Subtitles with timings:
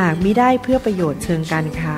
[0.00, 1.96] หากมิได้เพื่อประโยชน์เชิงการค้า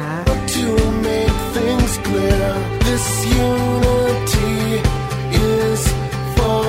[0.57, 0.69] to
[1.09, 2.49] make things clear.
[2.87, 3.07] This
[3.47, 4.57] unity
[5.53, 5.81] is
[6.37, 6.65] for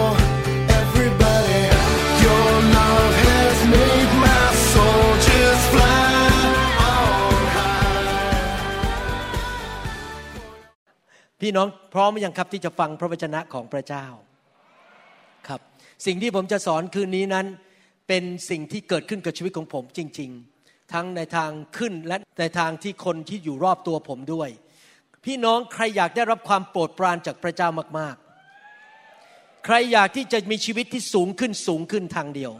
[0.82, 1.64] everybody.
[2.26, 6.14] Your love has made my soul just fly
[6.94, 8.06] on high.
[11.42, 14.06] พี่น้องพร้อมหรือยังครับที่จะฟังพระวจนะของพระเจ้า
[15.48, 15.60] ครับ
[16.06, 17.46] สิ่งที่ผมจะสอนคืนนี้นั้น
[18.08, 20.51] เป็นสิ่งที่เกิดขึ้นกับชีวิตของผมจริง ๆ
[20.94, 24.50] ทั้งในทางขึ้นและในทางที่คนที่อยู่รอบตัวผมด้วย
[25.26, 32.52] พี่น้องใครอยากได้รับความโปรดปรานจากพระเจ้ามากๆ ใครอยากที่จะมีชีวิตที่สูงขึ้นสูงขึ้นทางเดียว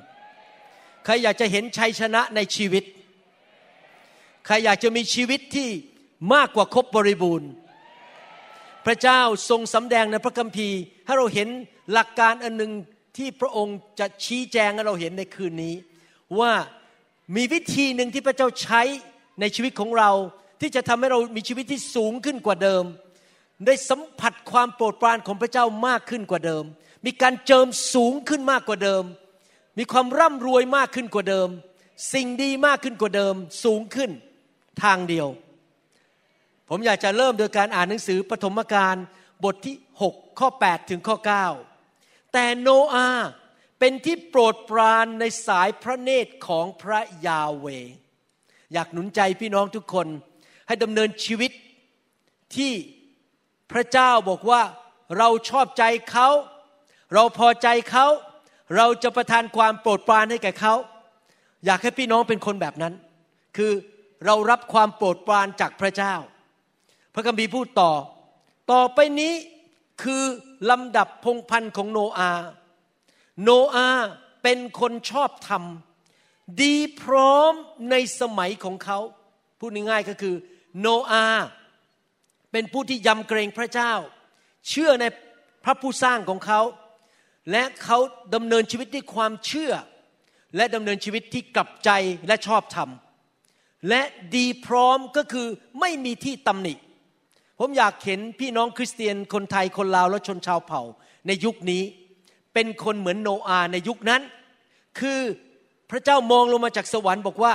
[1.06, 2.84] ใครอยากจะเห็นชัยชนะในชีวิต
[4.46, 5.70] ใครอยากจะมีชีวิตที่
[6.34, 7.50] มากกว่าครบบริบูรณ์
[8.86, 11.50] พระเจ้าทรงสำแดงในพระคัมภีร์ ให้เราเห็น
[11.92, 12.72] หลักการอันหนึ่ง
[13.18, 15.76] ที่พระองค์จะชี้แจงให้เราเห็นในคืนนี้
[16.40, 16.52] ว่า
[17.36, 18.82] มีวิธีหนึ่งที่พระเจ้าใช้
[19.40, 20.12] ในชีวิตของเรา
[20.62, 22.84] ที่จะทำให้เรามีชีวิตที่สูงขึ้นกว่าเดิม
[23.66, 26.64] ได้สัมผัสความโปรดปรานของพระเจ้ามากขึ้นกว่าเดิม
[27.06, 29.04] มีการเจิมสูงขึ้นมากกว่าเดิม
[29.78, 31.50] มีความร่ำรวยมากขึ้นกว่าเดิม
[32.14, 34.12] สิ่งดีมากขึ้นกว่าเดิม สูงขึ้น
[34.84, 35.28] ทางเดียว
[36.70, 38.96] ผมอยากจะเริ่มโดยการอ่านหนังสือปฐมกาล
[39.44, 39.76] บทที่
[40.08, 41.18] 6 ข้อ 8 ถึงข้อ
[41.74, 43.28] 9 แต่โนอาห์
[43.84, 47.66] เป็นที่โปรดปรานในสายพระเนตรของพระยาเว
[48.74, 50.08] อยากหนุนใจพี่น้องทุกคน
[50.68, 51.52] ให้ดำเนินชีวิต
[52.56, 52.74] ที่
[53.72, 54.62] พระเจ้าบอกว่า
[55.18, 56.28] เราชอบใจเขา
[57.14, 58.06] เราพอใจเขา
[58.78, 60.74] เราจะประทานความโปรดปรานให้แก่เขา
[61.66, 62.94] อยากให้พี่น้องเป็นคนแบบนั้น
[63.58, 63.72] คือ
[64.26, 66.14] เรารับความโปรดปรานจากพระเจ้า
[67.14, 67.92] พระคัมภีร์พูดต่อ
[68.72, 69.34] ต่อไปนี้
[70.04, 70.24] คือ
[70.70, 72.46] ลำดับพงพันธ์ของโนอาห์
[73.44, 73.90] โนอา
[74.44, 75.64] เป็นคนชอบธรรม
[76.62, 77.54] ดีพร้อม
[77.92, 79.00] ในสมัยของเขา
[79.60, 80.36] พูดง่ายๆก็คือ
[80.80, 81.26] โนอา
[82.52, 83.94] เป็นผู้ที่ยำเกรงพระเจ้า
[84.70, 85.06] เชื่อใน
[85.64, 86.62] พระผู้สร้างของเขา
[87.52, 87.98] และเขา
[88.36, 89.74] ดำเนินชีวิตด้วยความเชื่อ
[90.56, 91.90] และดำเนินชีวิตที่กลับใจ
[92.28, 92.90] และชอบธรรม
[93.90, 94.02] และ
[94.36, 95.48] ดีพร้อมก็คือ
[95.80, 96.74] ไม่มีที่ตำหนิ
[97.60, 100.82] ผมอยากเห็นพี่น้องคริสเตียนคนไทยคนลาวและชนชาวเผ่า
[101.28, 101.84] ในยุคนี้
[102.54, 104.22] เป็นคนเหมือนโนอาในยุคนั้น
[105.00, 105.20] คือ
[105.92, 107.54] พระเจ้ามองลงมาจากสวรรค์บอกว่า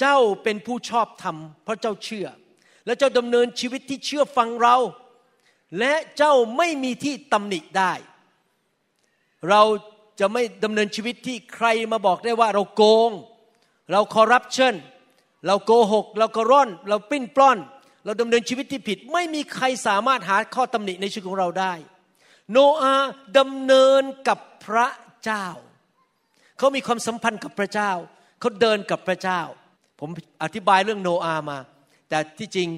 [0.00, 2.26] เจ้าเป็นผู้ชอบธรรมเพราะเจ้าเชื่อ
[2.86, 4.76] และเจ้าดำเนินชีวิตที่เชื่อฟังเรา
[5.78, 7.92] และเจ้าไม่มีที่ตำหนิได้
[9.50, 9.62] เรา
[10.20, 13.10] จะไม่ดำเนินชีวิตที่ใครมาบอกได้ว่าเราโกง
[13.92, 14.74] เราคอร์รัปชัน
[15.46, 17.58] เราโกหก เรากระร่อน เราปิ้นปล้อน
[18.04, 21.72] เราดำเนินชีวิตที่ผิด ไม่มีใครสามารถหาข้อตำหนิในชีวิตของเราได้
[22.52, 22.94] โนอา
[23.38, 24.86] ดำเนินกับพระ
[25.24, 25.46] เจ้า
[26.58, 27.90] เขามีความสัมพันธ์กับพระเจ้า
[28.40, 29.40] เขาเดินกับพระเจ้า
[30.00, 30.10] ผม
[30.42, 31.58] อธิบายเรื่องโนอามา
[32.08, 32.68] แต่ที่จริง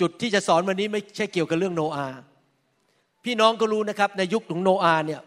[0.00, 2.08] จุดที่จะสอนวันนี้ไม่ใช่เกี่ยวกับเรื่องโนอา
[3.24, 5.22] พี่น้องก็รู้นะครับในยุคของโนอาเนี่ย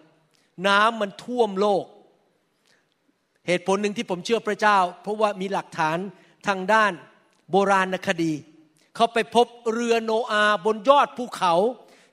[0.68, 1.86] น้ำมันท่วมโลก
[3.48, 5.98] เหตุผลหนึ่งที่ผมเชื่อพระเจ้า เพราะว่ามีหลักฐาน
[6.48, 6.92] ทางด้าน
[7.52, 8.34] โบราณคดี
[8.96, 11.54] เขาไปพบเรือโนอาบนยอดภูเขา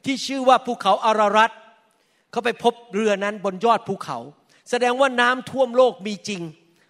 [0.05, 1.51] ที่ชื่อว่าภูเขาอารารัต
[2.31, 4.19] เขาไปพบเรือนั้นบนยอดภูเขา
[4.71, 6.43] แสดงว่าน้ำท่วมโลกมีจริง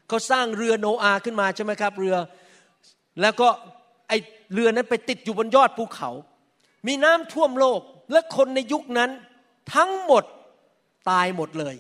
[0.09, 2.17] เขาสร้างเรือโนอาห์ขึ้นมาใช่ไหมครับเรือ
[3.21, 3.49] แล้วก็
[4.09, 4.13] ไอ
[4.55, 6.11] เรือนั้นไปติดอยู่บนยอดภูเขา
[6.87, 7.81] มีน้ำท่วมโลก
[8.13, 9.11] และคนในยุคนั้น
[9.75, 10.25] ทั้งหมด
[11.11, 11.77] ตายหมดเลย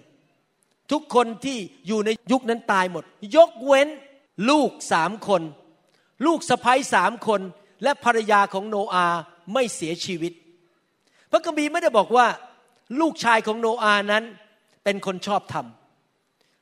[0.92, 3.04] ทุกคนที่อยู่ในยุคนั้นตายหมด
[3.36, 3.88] ยกเว้น
[4.50, 5.42] ลูกสามคน
[6.26, 7.40] ลูกสะพ้ยสามคน
[7.82, 9.18] และภรรยาของโนอาห์
[9.52, 10.32] ไม่เสียชีวิต
[11.30, 12.26] พระคัมภีไม่ได้บอกว่า
[13.00, 14.24] ลูกชายของโนอาห์นั้น
[14.84, 15.66] เป็นคนชอบธรรม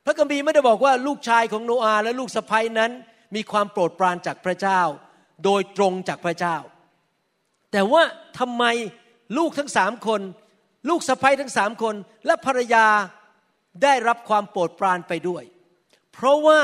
[0.05, 2.91] พระคัมภีไม่ได้บอกว่าลูกชายของโนอาห์และลูกสะพ้นั้น
[3.35, 4.81] มีความโปรดปรานจากพระเจ้า
[5.45, 6.57] โดยตรงจากพระเจ้า
[7.71, 8.03] แต่ว่า
[8.39, 8.63] ทำไม
[9.37, 10.21] ลูกทั้งสามคน
[10.89, 12.87] ลูกสะพ้ทั้งสามคนและภรรยา
[13.83, 15.43] ได้รับความโปรดปรานไปด้วย
[16.13, 16.61] เพราะว่า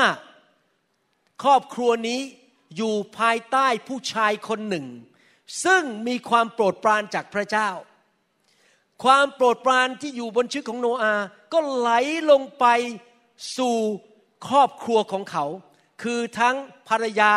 [1.42, 2.20] ครอบครัวนี้
[2.76, 4.86] อยู่ภายใต้ผู้ชายคนหนึ่ง
[5.64, 7.68] ซึ่งมีความโปรดปรานจากพระเจ้า
[9.02, 11.90] ความโปรดปรานที่อยู่บนชีวิตของโนอาห์ก็ไหล
[12.30, 12.66] ลงไป
[13.56, 13.76] สู่
[14.48, 15.44] ครอบครัวของเขา
[16.02, 16.56] คือทั้ง
[16.88, 17.34] ภรรยา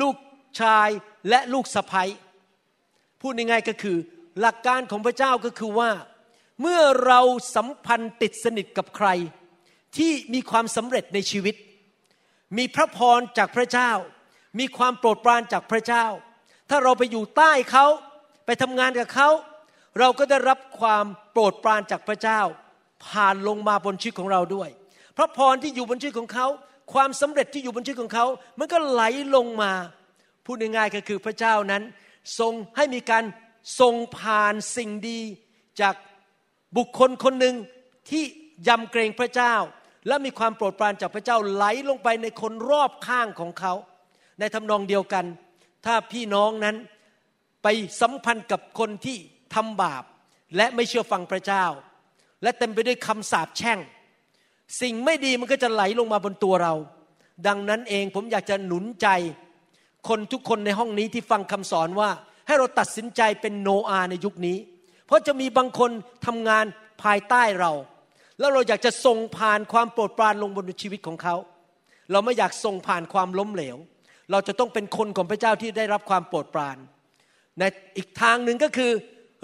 [0.00, 0.16] ลูก
[0.60, 0.88] ชาย
[1.28, 2.04] และลูกสะใภ้
[3.20, 3.96] พูดง่ายๆก็คือ
[4.40, 5.90] หลักการของพระเจ้าก็คือว่า
[6.60, 7.20] เมื่อเรา
[7.56, 9.08] สัมพันธ์ติดสนิทกับใคร
[9.96, 11.54] ที่มีความสำเร็จในชีวิต
[12.56, 13.90] มีพระพรจากพระเจ้า
[14.58, 16.04] มีความโปรดปรานจากพระเจ้า
[16.70, 17.86] ถ้าเราไปอยู่ใต้เขา
[18.46, 19.28] ไปทำงานกับเขา
[19.98, 22.40] เราก็ได้รับความโปรดปรานจากพระเจ้า
[23.06, 24.68] ผ่านลงมาบนชีวิตของเราด้วย
[25.16, 26.46] พระพรที่อยู่บนชีวิตของเขา
[26.92, 28.26] ความสำเร็จที่อยู่บนชีวิตของเขา
[28.58, 29.02] มันก็ไหล
[29.34, 29.72] ลงมา
[30.44, 31.82] พูดง่ายๆก็คือพระเจ้านั้น
[32.38, 33.24] ทรงให้มีการ
[33.80, 35.20] ทรงผ่านสิ่งดี
[35.80, 35.94] จาก
[36.76, 37.54] บุคคลคนหนึ่ง
[38.10, 38.24] ที่
[38.68, 39.54] ยำเกรงพระเจ้า
[40.06, 43.74] และมีความโปรดปรานจากพระเจ้าไหลลงไปในคนรอบข้างของเขา
[44.38, 45.24] ในทำนองเดียวกัน
[45.86, 46.76] ถ้าพี่น้องนั้น
[47.62, 47.66] ไป
[48.00, 49.18] สัมพันธ์กับคนที่
[49.54, 50.04] ทำบาป
[50.56, 51.64] และไม่เชื่อฟังพระเจ้า
[52.42, 53.78] และเต็มไปด้วยคำสาปแช่ง
[54.80, 56.74] สิ่งไม่ดีมันก็จะไหลลงมาบนตัวเรา
[57.46, 59.08] ดังนั้นเองผมอยากจะหนุนใจ
[60.08, 62.10] คนทุกคนในห้องนี้ที่ฟังคำสอนว่า
[62.46, 64.56] ให้เราตัดสินใจเป็นโนอาในยุคนี้
[65.06, 65.90] เพราะจะมีบางคน
[66.26, 66.64] ทำงาน
[67.02, 67.72] ภายใต้เรา
[68.38, 71.36] แล้วเราอยากจะส่งผ่านความโปรดปรานลงบนชีวิตของเขา
[72.12, 73.76] เราไม่อยากส่งผ่านความล้มเหลว
[74.30, 76.76] เราจะต้องเป็นคนของพระเจ้าที่ได้รับความโปรดปราน
[77.58, 77.62] ใน
[77.96, 78.92] อีกทางหนึ่งก็คือ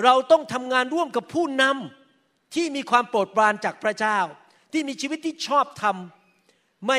[0.04, 4.18] เราต้องทำงานร่วมกับผู้นำที่มีความโปรดปรานจากพระเจ้า
[4.72, 6.98] ที่มีชีวิตที่ชอบทำไม่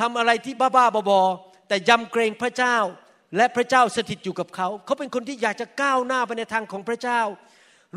[0.00, 2.76] ทำอะไรที่บ้าๆบอๆแต่ยำเกรงพระเจ้า
[3.36, 7.20] และพระเจ้าสถิตอยู่กับเขา เขาเป็นคนที่อยากจะก้าวหน้าไปในทางของพระเจ้า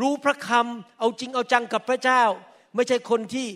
[0.01, 2.23] รู้พระคำเอาจริงเอาจังกับพระเจ้า
[2.75, 3.47] ไม่ใช่คนที่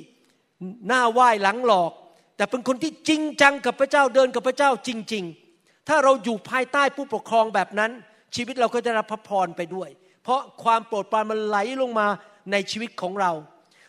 [0.87, 1.91] หน้าไหว้หลังหลอก
[2.37, 5.23] แต่เป็นคนที่จริงจังกับพระเจ้าเดินกับพระเจ้าจริง
[5.55, 7.91] ๆ ถ้าเราอยู่ภายใต้ผู้ปกครองแบบนั้น
[8.35, 9.89] ชีวิตเราก็จะรับพระพรไปด้วย
[10.25, 12.07] เพราะความโปรดปรานมันไหลลงมา
[12.51, 13.31] ในชีวิตของเรา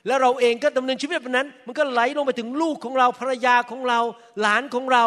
[0.06, 4.00] และเราเองก็ดำเนินชีวิตแบบนั้น มันก็ไหลลงไปถึงลูกของเราภรรยาของเรา
[4.40, 5.04] หลานของเรา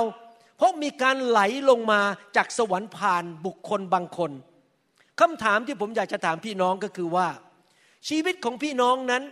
[0.57, 1.39] เพราะมีการไหล
[1.69, 2.01] ลงมา
[2.35, 4.31] จากสวรรค์ผ่านบุคคลบางคน
[5.19, 7.27] คำถามที่ผมอยากจะถามพี่น้องก็คือว่า
[8.07, 9.23] ชีวิตของพี่น้องนั้น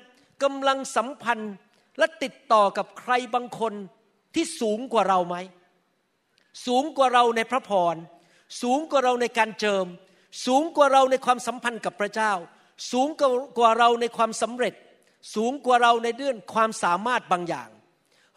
[0.44, 1.54] กำลังสัมพันธ์
[1.98, 3.74] และติดต่อกับใครบางคน
[4.36, 5.36] ที่สูงกว่าเราไหม
[6.66, 7.96] สูงกว่าเราในพระพร
[8.62, 9.86] สูงกว่าเราในการเจิม
[10.46, 12.32] สูงกว่าเราในความสัมพันธ์กับพระเจ้า
[12.92, 13.08] สูง
[13.58, 14.74] กว่าเราในความสำเร็จ
[15.36, 17.70] สูงกว่าเราในเรื่องความสามารถบางอย่าง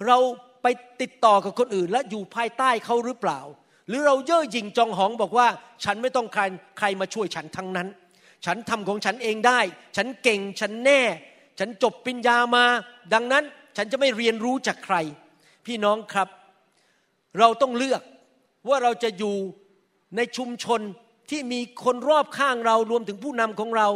[0.06, 0.18] เรา
[0.62, 0.66] ไป
[1.00, 3.40] ติดต่อกับคนอื่น และอยู่ภายใต้เขาหรือเปล่า
[3.88, 5.48] หรือเราเย่อหยิ่งจองหองบอกว่า
[5.84, 6.42] ฉันไม่ต้องใคร
[6.78, 7.88] ใครมาช่วยฉันทั้งนั้น
[8.44, 9.60] ฉันทำของฉันเองได้
[9.96, 11.02] ฉันเก่งฉันแน่
[11.58, 12.64] ฉันจบปริญญามา
[13.14, 13.44] ดังนั้น
[13.76, 14.96] ฉันจะไม่เรียนรู้จากใคร
[15.66, 16.28] พี่น้องครับ
[17.38, 18.02] เราต้องเลือก
[18.68, 19.36] ว่าเราจะอยู่
[20.16, 20.80] ในชุมชน
[21.30, 23.88] ที่มีคนรอบข้างเรารวมถึงผู้นำของเรา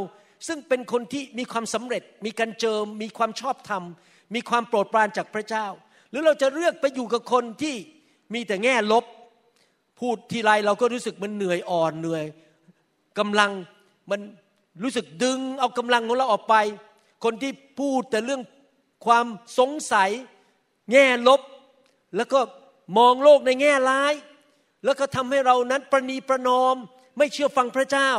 [0.48, 3.82] ซึ่งเป็นคนที่มีความสำเร็จ มีการเจิม มีความชอบธรรม
[4.34, 5.66] มีความโปรดปรานจากพระเจ้า
[6.10, 7.76] หรือเราจะเลือกไปอยู่กับคนที่
[8.34, 9.04] มีแต่แง่ลบ
[10.00, 12.24] พูดทีไรเราก็รู้สึกมันเหนื่อยอ่อนเหนื่อย
[13.18, 13.50] กำลัง
[14.10, 14.20] มัน
[14.82, 16.54] รู้สึกดึงเอากำลังของเราออกไป
[17.24, 18.42] คนที่พูดแต่เรื่อง
[19.06, 19.26] ความ
[19.58, 20.10] สงสัย
[20.92, 21.40] แง่ลบ
[22.16, 22.40] แล้วก็
[22.98, 24.14] มองโลกในแง่ร้าย
[24.84, 26.76] แล้วก็ทำให้เรานั้นประนีประนอม
[27.18, 28.10] ไม่เชื่อฟังพระเจ้า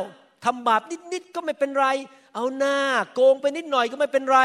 [0.46, 0.82] ทำบาป
[1.14, 1.88] นิดๆก็ไม่เป็นไร
[2.36, 2.78] เอาหน้า
[3.14, 4.40] โกงไปนิดหน่อยก็ไม่เป็นไร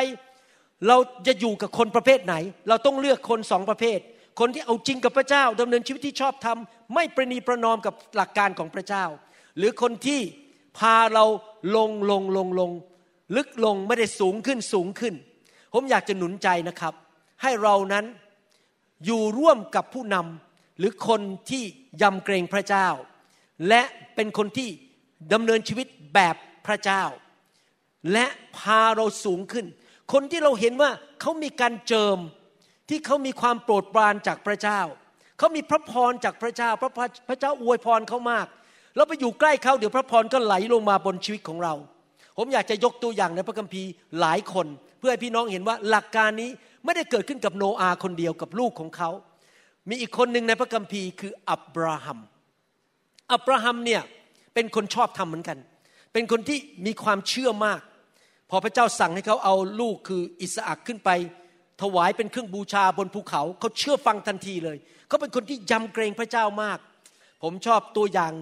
[0.88, 2.34] เราจะอยู่กับคนประเภทไหน
[2.68, 3.98] เราต้องเลือกคนสองประเภท
[4.40, 9.04] คนที่เอาจริงกับพระเจ้าดำเนินชีวิตที่ชอบทำไม่ประนีประนอมกับหลักการของพระเจ้า
[9.56, 10.20] หรือคนที่
[10.78, 11.24] พาเรา
[11.76, 12.70] ลงลงลงลง
[13.36, 15.14] ลึกลงไม่ได้สูงขึ้นสูงขึ้น
[15.72, 16.94] ผมอยากจะหนุนใจนะครับ
[17.42, 18.04] ให้เรานั้น
[19.04, 21.20] อยู่ร่วมกับผู้นำหรือคน
[21.50, 21.62] ที่
[22.02, 22.88] ยำเกรงพระเจ้า
[23.68, 23.82] และ
[24.16, 24.68] เป็นคนที่
[25.32, 26.36] ดำเนินชีวิตแบบ
[26.66, 27.02] พระเจ้า
[28.12, 28.26] และ
[28.56, 29.66] พาเราสูงขึ้น
[30.12, 30.90] คนที่เราเห็นว่า
[31.20, 32.18] เขามีการเจิม
[32.88, 34.80] ที่เขามีความโปรดปรานจากพระเจ้า
[35.38, 36.92] เขามีพระพรจากพระเจ้า พระ
[37.28, 38.46] พระเจ้าอวยพรเขามาก
[38.96, 41.74] เราไปอยู่ใกล้เขาเดี๋ยวพระพรก็ไหลลงมาบนชีวิตของเรา
[42.36, 43.90] ผมอยากจะยกตัวอย่างในพระคัมภีร์
[44.20, 44.66] หลายคน
[44.98, 46.50] เพื่อให้พี่น้องเห็นว่าหลักการนี้
[46.84, 49.10] ไม่ได้เกิดขึ้นกับโนอาคนเดียวกับลูกของเขา
[49.88, 52.18] มีอีกคนหนึ่งในพระคัมภีร์คืออับราฮัม
[53.32, 54.02] อับราฮัมเนี่ย
[54.54, 55.58] เป็นคนชอบทำเหมือนกัน
[56.12, 57.80] เป็นคนที่มีความเชื่อมาก
[58.50, 61.10] พอพระเจ้าสั่งให้เขาเอาลูกคืออิสอักขึ้นไป
[61.82, 64.76] ถวายเป็นเครื่องบูชาบนภูเขา เขาเชื่อฟังทันทีเลย
[65.08, 66.78] เขาเป็นคนที่ยำเกรงพระเจ้ามาก
[67.42, 68.32] ผมชอบตัวอย่าง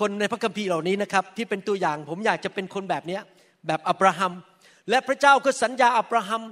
[0.00, 3.18] คนในพระคัมภีร์เหล่านี้นะครับ ที่เป็นตัวอย่างผมอยากจะเป็นคนแบบนี้
[3.66, 4.32] แบบอับราฮัม
[4.90, 6.42] และพระเจ้าก็สัญญาอับราฮัม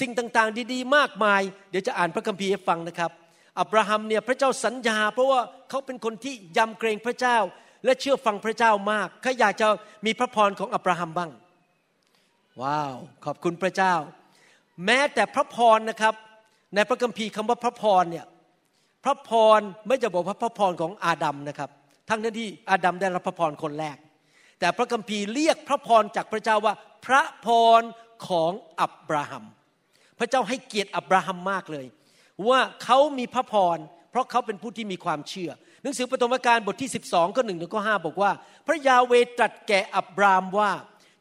[0.00, 3.10] สิ่งต่างๆ ดีๆ มากมาย เดี๋ยวจะอ่านพระคัมภีร์ให้ฟังนะครับ
[3.60, 7.38] อับราฮัมเนี่ยพระเจ้าสัญญา เพราะว่าเขาเป็นคนที่ยำเกรงพระเจ้า
[7.84, 9.66] และเชื่อฟังพระเจ้ามากเขาอยากจะ
[10.06, 11.30] มีพระพรของอับราฮัมบ้าง
[12.62, 12.94] ว้าว
[13.24, 13.94] ขอบคุณพระเจ้า
[14.86, 16.14] แม้แต่พระพรนะครับ
[16.74, 18.26] ในพระคัมภีร์คำว่าพระพรเนี่ย
[19.04, 21.70] พระพรไม่จะบอกว่าพระพรของอาดัมนะครับ
[22.08, 23.96] ทั้งนั้นที่อาดัมได้รับพระพรคนแรก
[24.60, 26.74] แต่พระคัมภีร์เรียกพระพรจากพระเจ้าว่า
[27.06, 27.48] พระพ
[27.80, 27.82] ร
[28.28, 29.44] ของอับราฮัม
[30.18, 31.86] พระเจ้าให้เกียรติอับราฮัมมากเลย
[32.48, 33.78] ว่าเขามีพระพร
[34.10, 35.50] เพราะเขาเป็นผู้ที่มีความเชื่อ
[35.82, 38.30] หนังสือปฐมกาลบทที่ 12ข้อหนึ่งถึงข้อห้าบอกว่า
[38.66, 40.72] พระยาเวตรัสแก่อับรามว่า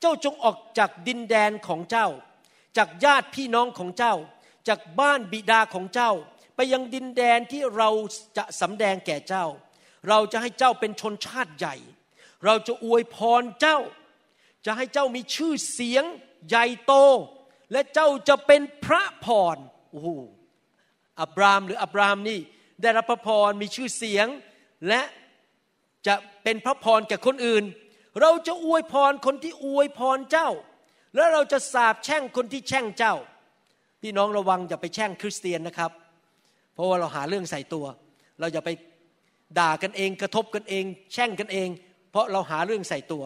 [0.01, 2.07] เจ้าจงออกจากดินแดนของเจ้า
[2.77, 4.15] จากญาติพี่น้องของเจ้า
[4.67, 6.11] จากบ้านบิดาของเจ้า
[6.55, 7.89] ไปยังดินแดนที่เรา
[8.37, 9.45] จะสำแดงแก่เจ้า
[10.09, 11.75] เราจะให้เจ้าเป็นชนชาติใหญ่
[12.45, 13.79] เราจะอวยพรเจ้า
[14.65, 16.03] จะให้เจ้ามีชื่อเสียง
[16.47, 16.93] ใหญ่โต
[17.71, 19.57] และเจ้าจะเป็นพระพร
[19.91, 20.09] โอ้โห
[21.21, 22.39] อับรามหรืออับรามนี่
[22.81, 24.27] ได้รับพระพรมีชื่อเสียง
[24.87, 25.01] และ
[26.07, 27.63] จะเป็นพระพรแก่คนอื่น
[28.21, 30.49] เราจะอวยพรคนที่อวยพรเจ้า
[31.15, 33.15] แล้วเราจะสาบแช่งคนที่แช่งเจ้า
[34.01, 35.91] พี่น้องระวังอย่าไปแช่งคริสเตียนนะครับ
[36.73, 37.85] เพราะว่าเราหาเรื่องใส่ตัว
[38.39, 38.69] เราอย่าไป
[39.59, 41.69] ด่ากันเองกระทบกันเอง แช่งกันเอง
[42.11, 43.23] เพราะเราหาเรื่องใส่ตัว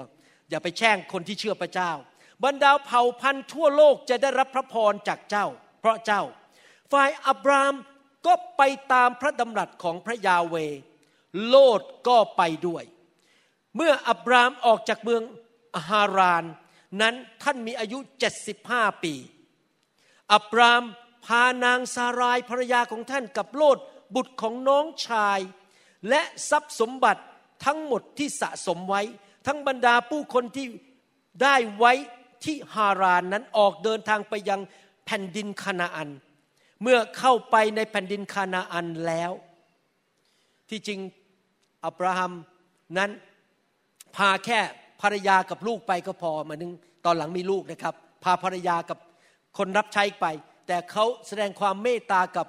[0.49, 1.91] อย่าไปแช่งคนที่เชื่อพระเจ้า
[2.45, 5.45] บรรดาเผ่าพันธุ์ทั่วโลกจะได้รับพระพรจากเจ้า
[5.81, 6.21] เพราะเจ้า
[6.91, 7.73] ฝ่ายอับราม
[8.25, 8.61] ก็ไป
[8.93, 10.55] ตามพระดำรัสของพระยาเว
[11.47, 12.83] โลดก็ไปด้วย
[13.75, 15.23] เมื่ออับรามออกจากเมือง
[15.75, 16.43] อาฮาราน
[17.01, 17.97] นั้นท่านมีอายุ
[18.51, 19.13] 75 ปี
[20.33, 20.83] อับราม
[21.25, 23.77] พานางซารายภรรยาของท่านกับโลด
[24.15, 25.39] บุตรของน้องชาย
[26.09, 27.23] และทรัพย์สมบัติ
[27.65, 29.01] ทั้งหมดที่สะสมไว้
[29.47, 30.67] ทั้งบรรดาผู้คนที่
[31.43, 31.93] ได้ไว้
[32.43, 34.61] ที่ฮารานนั้นออกเดินทางไปยัง
[35.05, 36.09] แผ่นดินคานาอัน
[36.81, 39.31] เมื่อเข้าไปในแผ่นดินคานาอันแล้ว
[40.69, 40.99] ที่จริง
[41.85, 42.31] อับราฮัม
[42.97, 43.09] นั้น
[44.15, 44.59] พาแค่
[45.01, 46.71] ภรรยากับลูกไปก็พอมานึง
[47.05, 48.97] ตอนหลังมีลูกนะครับ พาภรรยากับ
[49.57, 50.25] คนรับใช้ไป
[50.67, 52.47] แต่เขาแสดงความเมตตากับ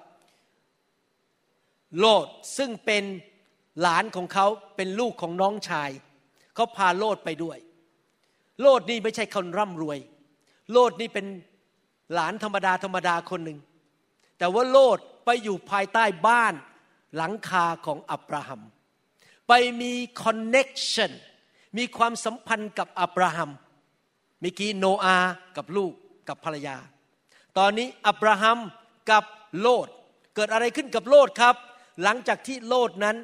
[1.98, 2.26] โลด
[2.58, 3.04] ซึ่งเป็น
[3.80, 5.90] หลานของเขาเป็นลูกของน้องชาย
[6.54, 7.58] เขาพาโลดไปด้วย
[8.60, 9.98] โลดนี่ไม่ใช่คนร่ำรวย
[10.72, 11.26] โลดนี่เป็น
[12.14, 13.58] หลานธรรมดาธรรมดาคนหนึ่ง
[14.38, 16.54] แต่ว่าโลดไปอยู่ภายใต้บ้าน
[17.16, 18.60] หลังคาของอับราฮัม
[19.48, 19.92] ไปมี
[20.22, 21.12] connection
[21.78, 23.50] มีความสัมพันธ์กับอับราฮัม
[24.40, 25.92] เมื่อกี้โนอาห์กับลูก
[26.28, 26.76] กับภรรยา
[27.58, 28.58] ตอนนี้อับราฮัม
[29.10, 29.24] กับ
[29.60, 29.88] โลด
[30.34, 31.54] เกิดอะไรขึ้นกับโลดครับ
[32.02, 33.16] หลังจากที่โลดนั้น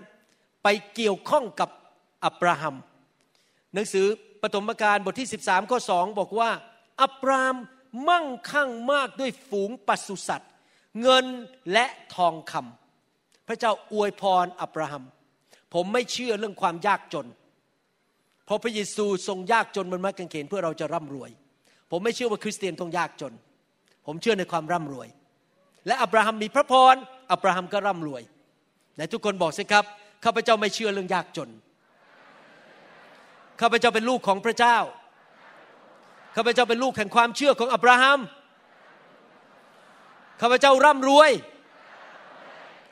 [0.63, 1.71] ไปเกี่ยวข้องกับ
[2.25, 2.75] อับราฮัม
[3.75, 4.07] หนังสือ
[4.43, 6.51] ปฐมกาลบทที่ 13 ข้อ 2 บอกว่า
[7.03, 7.55] อับราม
[8.09, 10.51] มั่งคั่งมากด้วยฝูงปศุสัตว์
[11.03, 11.27] เงิน
[11.73, 11.87] และ
[12.17, 15.05] ทองคำพระเจ้าอวยพรอับราฮัม
[15.75, 17.27] ผมไม่เชื่อเรื่องความยากจน
[18.47, 21.31] เพราะพระเยซูทรงยากจนบนไม้กางเขนเพื่อเราจะร่ำรวย
[21.91, 23.33] ผมไม่เชื่อว่าคริสเตียนต้องยากจน
[24.07, 25.09] ผมเชื่อในความร่ำรวย
[25.87, 26.95] และอับราฮัมมีพระพร
[27.33, 28.23] อับราฮัมก็ร่ำรวย
[28.95, 29.85] ไหนทุกคนบอกสิครับ
[30.25, 31.49] ข้าพเจ้าไม่เชื่อเรื่องยากจน
[33.61, 34.77] ข้าพเจ้าเป็นลูกของพระเจ้า
[36.37, 38.19] ข้าพเจ้าเป็นลูกแห่งความเชื่อของอับราฮัม
[40.41, 41.31] ข้าพเจ้าร่ำรวย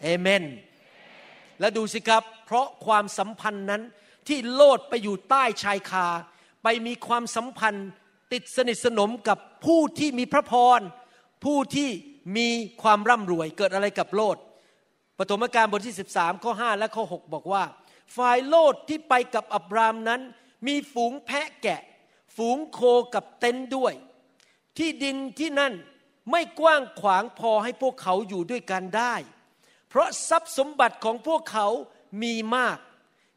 [0.02, 0.44] เอเมน
[1.60, 3.82] และดูสิครับ เพราะความสัมพันธ์นั้น
[4.28, 6.06] ที่โลดไปอยู่ใต้ชายคา
[6.62, 7.88] ไปมีความสัมพันธ์
[8.32, 10.80] ติดสนิทสนมกับผู้ที่มีพระพร
[11.44, 11.88] ผู้ที่
[12.36, 12.48] มี
[12.82, 14.36] ความร่ำรวยเกิดอะไรกับโลด
[15.18, 17.64] ปฐมกาลบทที่ 13 ข้อ 5 และข้อ 6 บอกว่า
[18.16, 20.20] ฝ่ายโลดที่ไปกับอับรามนั้น
[20.66, 21.80] มีฝูงแพะแกะ
[22.36, 22.80] ฝูงโค
[23.14, 23.92] กับเต็นด้วย
[24.78, 25.72] ที่ดินที่นั่น
[26.30, 29.14] ไม่กว้างขวางพอให้พวกเขาอยู่ด้วยกันได้
[29.88, 31.66] เพราะทรัพย์สมบัติของพวกเขา
[32.22, 32.78] มีมาก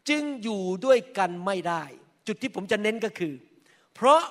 [0.10, 1.84] จึงอยู่ด้วยกันไม่ได้
[2.28, 3.34] จุดที่ผมจะเน้นก็คือ
[3.96, 4.22] เพราะ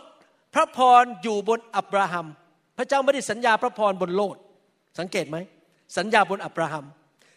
[0.55, 2.27] พระพรอยู่บนอับราฮัม
[2.77, 4.37] พระเจ้าไม่ได้สัญญาพระพรบนโลด
[4.99, 5.37] สังเกตไหม
[5.97, 6.85] สัญญาบนอับราฮัม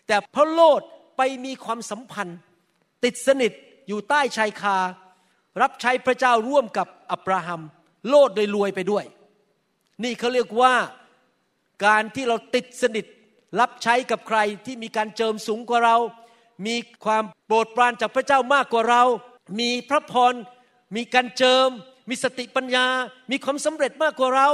[0.07, 0.81] แต่พระโลด
[1.17, 2.39] ไปมีความสัมพันธ์
[3.03, 3.51] ติดสนิท
[3.87, 4.77] อยู่ใต้ชายคา
[5.61, 7.61] รับใช้พระเจ้าร่วมกับอับราฮัม
[8.07, 9.05] โลดโดยรวยไปด้วย
[10.03, 10.73] นี่เขาเรียกว่า
[11.85, 13.05] การที่เราติดสนิท
[13.59, 15.97] รับใช้กับใครที่มีการเจิมสูงกว่าเรา
[16.67, 19.03] มีความโปรดปรานจากพระเจ้ามากกว่าเรา
[19.59, 20.33] มีพระพร
[20.95, 21.69] มีการเจิม
[22.09, 22.85] มีสติปัญญา
[23.31, 24.49] มีความสำเร็จมากกว่าเรา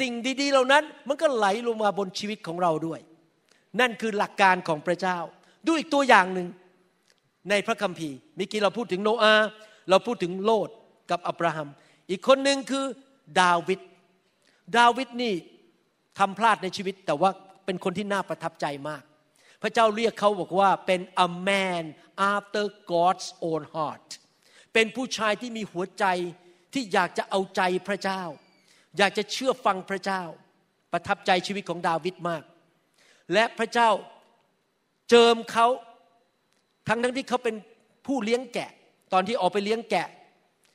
[0.00, 3.00] สิ่งดีๆ เหล่านั้นมันก็ไหลลงมาบนชีวิตของเราด้วย
[3.80, 5.18] นั่นคือหลักการของพระเจ้า
[5.66, 6.48] ดูอีกตัวอย่างหนึ่ง
[7.50, 9.46] ในพระคัมภีร์เมื่อกี้เราพูดถึงโนอาห์
[9.90, 10.68] เราพูดถึงโลด
[11.10, 11.68] กับอับราฮัม
[12.10, 12.84] อีกคนหนึ่งคือ
[13.40, 13.80] ดาวิด
[14.76, 15.34] ดาวิดนี่
[16.18, 17.30] ทำพลาดในชีวิต แต่ว่า
[17.66, 19.02] เป็นคนที่น่าประทับใจมาก
[19.62, 21.84] พระเจ้าเรียกเขาบอกว่าเป็น a man
[22.34, 24.08] after God's own heart
[24.72, 26.04] เป็นผู้ชายที่มีหัวใจ
[26.74, 28.22] ที่อยากจะเอาใจพระเจ้า
[28.98, 30.22] อยากจะเชื่อฟังพระเจ้า
[30.92, 32.42] ประทับใจชีวิตของดาวิดมาก
[33.32, 33.90] และพระเจ้า
[35.10, 35.66] เจิมเขา
[36.88, 37.56] ทั้งทั้งที่เขาเป็น
[38.06, 38.70] ผู้เลี้ยงแกะ
[39.12, 40.08] ตอนที่ออกไปเลี้ยงแกะ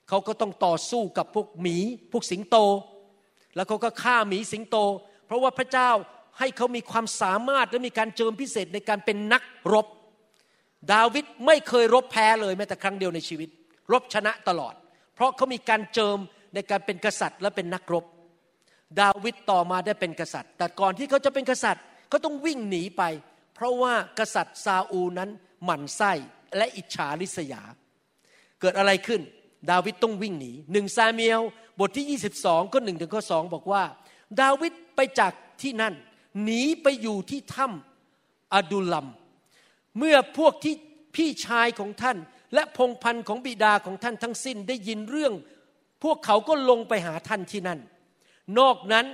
[0.09, 1.77] เขาก็ต้องต่อสู้กับพวกหมี
[2.11, 2.57] พวกสิงโต
[3.55, 4.77] แล้วเขาก็ฆ่าหมีสิงโต
[5.25, 5.89] เพราะว่าพระเจ้า
[6.39, 9.87] ให้เขามีความสามารถและมีการเจิมพิเศษในการเป็นนักรบ
[10.93, 13.49] ดาวิดไม่เคยรบแพ้เลยแม้แต่ครั้งเดียวในชีวิต
[13.91, 14.73] รบชนะตลอด
[15.15, 16.17] เพราะเขามีการเจิม
[16.53, 18.05] ในการเป็นกษัตริย์และเป็นนักรบ
[19.01, 23.03] ดาวิดต่อมาได้เป็นกษัตริย์ แต่ก่อนที่เขาจะเป็นกษัตริย์เขาต้องวิ่งหนีไป
[23.55, 25.29] เพราะว่ากษัตริย์ซาอูนั้น
[25.65, 26.11] หมั่นไส้
[26.57, 27.61] และอิจฉาริษยา
[28.61, 29.21] เกิดอะไรขึ้น
[29.71, 31.41] ดาวิดต้องวิ่งหนีหนึ่งซาเมียล
[31.79, 33.83] บทที่ 22ก็หนึ่งถึงข้อสองบอกว่า
[34.41, 35.93] ดาวิดไปจากที่นั่น
[36.43, 39.07] หนีไปอยู่ที่ถ้ำอดุลัม
[39.97, 40.75] เมื่อพวกที่
[41.15, 42.17] พี่ชายของท่าน
[42.53, 45.33] และพงพันธ์ของบิดาของท่านทั้งสิ้นได้ยินเรื่อง
[46.03, 47.79] พวกเขาก็ลงไปหาท่านที่นั่น
[48.59, 49.05] นอกนั้น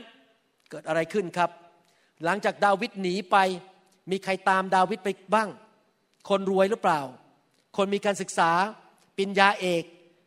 [0.70, 1.50] เกิดอะไรขึ้นครับ
[2.26, 3.38] หลังจากดาวิดหนีไป
[4.12, 5.50] มีใครตามดาวิดไปบ้าง
[6.30, 7.02] คนรวยหรือเปล่า
[7.78, 8.52] คนมีการศึกษา
[9.18, 9.84] ปริญญาเอก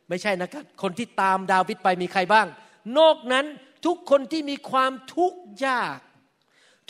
[0.08, 2.46] ไม่ใช่นะครับ คนที่ตามดาวิดไปมีใครบ้าง
[2.98, 3.46] นอกนั้น
[3.86, 5.98] ทุกคนที่มีความทุกข์ยาก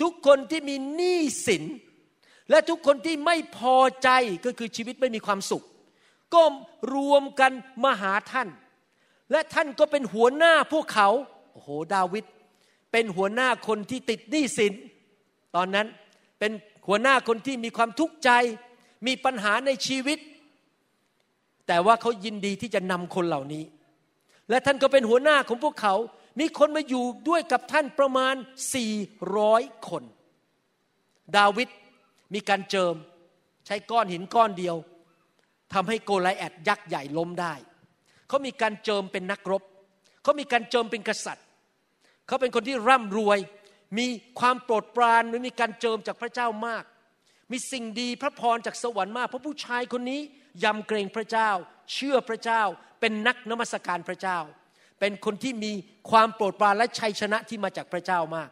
[0.00, 1.64] ทุกคนที่มีหนี้สิน
[2.50, 4.08] และทุกคนที่ไม่พอใจ
[4.44, 5.64] ก็คือชีวิตไม่มีความสุข
[6.34, 6.42] ก็
[6.94, 7.52] รวมกัน
[7.84, 8.49] มาหาท่าน
[9.30, 11.08] และท่านก็เป็นหัวหน้าพวกเขา
[11.52, 12.25] โอ้โหดาวิด
[12.92, 14.72] เป็นหัวหน้าคนที่ติดหนี้สิน
[15.56, 15.87] ตอนนั้น
[16.38, 16.52] เป็น
[16.88, 18.30] หัวหน้าคนที่มีความทุกข์ใจ
[19.06, 20.18] มีปัญหาในชีวิต
[21.66, 23.64] แต่ว่าเขายินดีที่จะนำคนเหล่านี้
[24.49, 25.94] และท่านก็เป็นหัวหน้าของพวกเขา
[26.40, 28.34] มีคนมาอยู่ด้วยกับท่านประมาณ
[29.10, 30.04] 400 คน
[31.36, 31.68] ดาวิด
[32.34, 32.94] มีการเจิม
[33.66, 34.76] ใช้ก้อนหินก้อนเดียว
[35.72, 37.54] ทำให้โกไลแอดยักษ์ใหญ่ล้มได้
[38.28, 39.62] เขามีการเจิมเป็นนักรบ
[40.22, 41.46] เขามีการเจิมเป็นกษัตริย์
[42.26, 43.38] เขาเป็นคนที่ร่ำรวย
[43.98, 44.06] มี
[44.40, 46.84] ความโปรดปรานและมีการเจิมจากพระเจ้ามาก
[47.52, 50.20] มีสิ่งดีพระพรจากสวรรค์มาก เพราะผู้ชายคนนี้
[50.64, 51.50] ยำเกรงพระเจ้า
[51.92, 52.62] เชื่อพระเจ้า
[53.00, 54.38] เป็นนักนมัสการพระเจ้า
[55.04, 55.72] เป็นคนที่มี
[56.10, 58.50] ความโปรดปรานและชัยชนะที่มาจากพระเจ้ามาก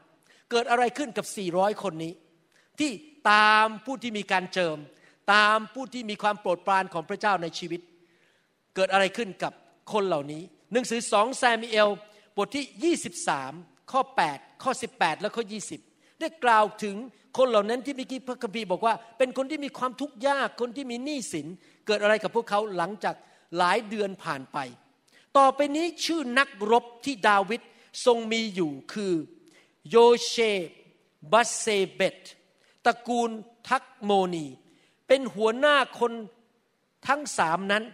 [0.50, 2.12] เกิดอะไรขึ้นกับ 400 คนนี้
[2.78, 2.90] ที่
[3.30, 4.76] ตามผู้ที่มีการเจิม
[5.32, 7.80] ตามผู้ที่มีความโปรดปรานของพระเจ้าในชีวิต
[8.74, 9.52] เกิดอะไรขึ้นกับ
[9.92, 11.88] คนเหล่านี้ หนังสือสองแซมเอล
[12.36, 12.94] บทที่
[13.36, 14.00] 23 ข้อ
[14.32, 15.44] 8 ข้อ 18 และข้อ
[15.82, 16.96] 20 ได้กล่าวถึง
[17.38, 21.46] คนเหล่านั้นที่เมื่อกี้พระคัมภีร์บอกว่า เป็นคนที่มีความทุกข์ยากคนที่มีหนี้สิน
[21.86, 23.14] เกิดอะไรกับพวกเขาหลังจาก
[23.58, 24.58] หลายเดือนผ่านไป
[25.36, 27.60] ต่อไปนี้ชื่อนักรบที่ดาวิด
[28.04, 29.14] ทรงมีอยู่คือ
[29.90, 30.34] โยเช
[31.32, 32.18] บัสเซเบต
[32.84, 33.30] ตระกูล
[33.68, 34.46] ทักโมนี
[35.06, 36.12] เป็นหัวหน้าคน
[37.08, 37.84] ทั้งสามนั้น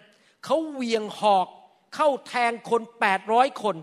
[0.45, 1.49] เขาเหวียงหอก
[1.95, 2.83] เข้าแทงคน
[3.23, 3.77] 800คน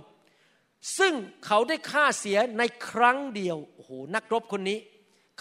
[0.98, 1.14] ซึ่ง
[1.46, 4.80] เขาได้ฆ่าเสียในครั้งเดียว โอ้โห นักรบคนนี้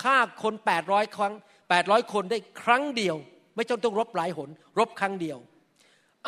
[0.03, 1.35] ฆ่าคน800ครั้ง
[1.73, 3.17] 800คนได้ครั้งเดียว
[3.55, 4.49] ไม่จำต้องรบหลายหน
[4.79, 5.39] รบครั้งเดียว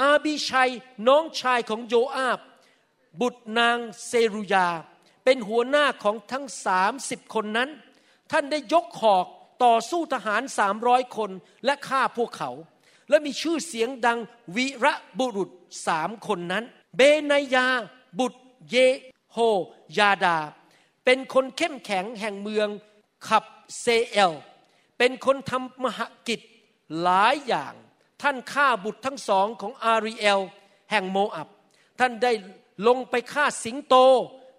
[0.00, 0.70] อาบิชัย
[1.09, 2.40] น้องชายของโยอาบ
[3.20, 4.68] บุตรนางเซรุยา
[5.24, 6.44] เป็นหัวหน้าของทั้ง
[6.88, 7.70] 30คนนั้น
[8.30, 9.26] ท่านได้ยกหอก
[9.64, 10.42] ต่อสู้ทหาร
[10.78, 11.30] 300คน
[11.64, 12.50] และฆ่าพวกเขา
[13.09, 14.18] และมีชื่อเสียงดัง
[14.57, 15.50] วีระบุรุษ
[15.87, 16.64] สามคนนั้น
[16.96, 17.66] เบนายา
[18.18, 18.76] บุตรเย
[19.33, 19.38] โฮ
[19.98, 20.38] ยาดา
[21.04, 22.68] เป็นคนเข้มแข็งแห่งเมือง
[23.28, 23.44] ขับ
[23.80, 24.33] เซเอล
[24.98, 26.40] เป็นคนทำมหกิจ
[27.02, 27.74] หลายอย่าง
[28.24, 30.40] ท่านฆ่าบุตรทั้งสองของอารีเอล
[30.90, 31.48] แห่งโมอับ
[32.00, 32.32] ท่านได้
[32.87, 33.94] ลงไปฆ่าสิงโต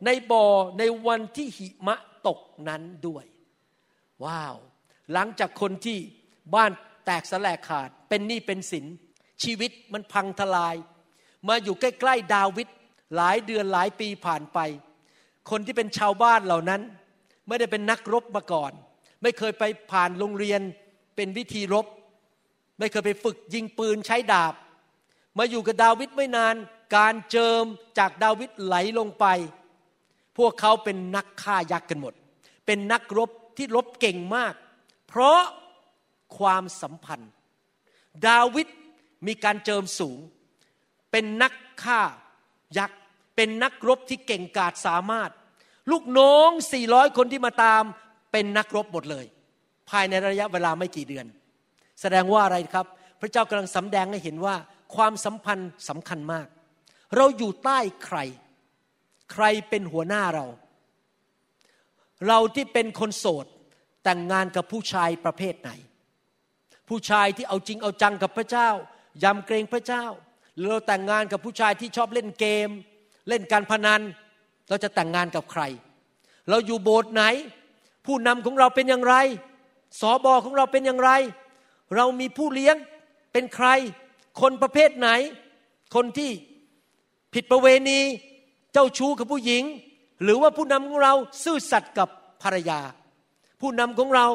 [0.06, 0.46] ในบ่อ
[0.80, 1.96] ในวันที่หิมะ
[2.28, 3.26] ตกนั้นด้วย
[4.24, 4.56] ว้าว
[5.14, 5.98] หลังจากคนที่
[6.56, 6.72] บ้าน
[7.06, 8.86] แตกสลายขาด เป็นหนี้เป็นสิน
[9.44, 10.76] ชีวิตมันพังทลาย
[11.48, 12.68] มาอยู่ใกล้ๆดาวิด
[13.16, 14.60] หลายเดือนหลายปีผ่านไป
[15.50, 16.82] คนที่เป็นชาวบ้านเหล่านั้น
[17.48, 18.72] ไม่ได้เป็นนักรบมาก่อน
[19.22, 20.62] ไม่เคยไปผ่านโรงเรียน
[21.16, 21.86] เป็นวิธีรบ
[22.80, 24.54] ไม่เคยไปฝึกยิงปืนใช้ดาบ
[25.38, 26.56] มาอยู่กับดาวิดไม่นาน
[26.98, 27.64] การเจิม
[27.98, 29.26] จากดาวิดไหลลงไป
[30.38, 32.14] พวกเขาเป็นนักฆ่ายักษ์กันหมด
[32.66, 34.54] เป็นนักรบที่รบเก่งมาก
[35.08, 35.42] เพราะ
[36.38, 37.32] ความสัมพันธ์
[38.28, 38.68] ดาวิด
[39.28, 40.20] มีการเจิมสูง
[41.12, 42.02] เป็นนักฆ่า
[42.78, 43.00] ยักษ์
[43.36, 45.30] เป็นนักรบที่เก่งกาจสามารถ
[45.92, 46.50] ลูกน้อง
[46.84, 47.84] 400 คนที่มาตาม
[48.32, 49.26] เป็นนักรบหมดเลย
[49.90, 51.26] ภายในระยะเวลาไม่กี่เดือน
[52.02, 52.86] แสดงว่าอะไรครับ
[53.22, 54.56] พระเจ้ากำลังสำแดงให้เห็นว่า
[54.96, 56.48] ความสัมพันธ์สำคัญมาก
[57.16, 58.18] เราอยู่ใต้ใคร
[59.32, 60.48] ใครเป็นหัวหน้าเรา
[62.28, 63.46] เราที่เป็นคนโสด
[64.04, 65.72] แต่งงานกับผู้ชายประเภทไหน
[66.90, 68.70] ผู้ชายที่เอาจริงเอาจังกับพระเจ้า
[69.24, 70.06] ยำเกรงพระเจ้า
[70.58, 72.70] หรือเราแต่งงานกับผู้ชายที่ชอบเล่นเกม
[73.30, 74.02] เล่นการพนัน
[74.70, 75.64] เราจะแต่งงานกับใคร
[76.50, 77.24] เราอยู่โบสถ์ไหน
[78.06, 79.16] ผู้นำของเราเป็นอย่างไร
[80.02, 81.12] สอบอของเราเป็นอย่างไร
[81.96, 82.76] เรามีผู้เลี้ยง
[83.32, 83.68] เป็นใคร
[84.42, 85.10] คนประเภทไหน
[85.96, 86.32] คนที่
[87.34, 88.00] ผิดประเวณี
[88.74, 89.64] เจ้าชู้กับผู้หญิง
[90.24, 92.10] หรือว่าผู้นำของเราซื่อสัตย์กับ
[92.44, 92.80] ภรรยา
[93.62, 94.28] ผู้นำของเรา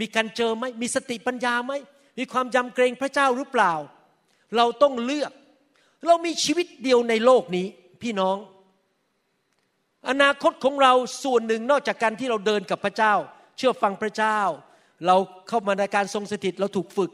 [0.00, 1.72] มีการเจอไหมมีสติปัญญาไหม
[2.18, 3.72] มีความยำเกรงพระเจ้าหรือเปล่า
[4.56, 5.32] เราต้องเลือก
[6.06, 7.66] เรามีชีวิตเดียวในโลกนี้
[8.02, 8.36] พี่น้อง
[10.08, 10.92] อนาคตของเรา
[11.22, 13.14] ส่วนหนึ่งนอกจากการที่เราเดินกับพระเจ้า
[13.56, 14.38] เชื่อฟังพระเจ้า
[15.06, 15.16] เรา
[15.48, 17.10] เข้ามาในการทรงสถิตเราถูกฝึก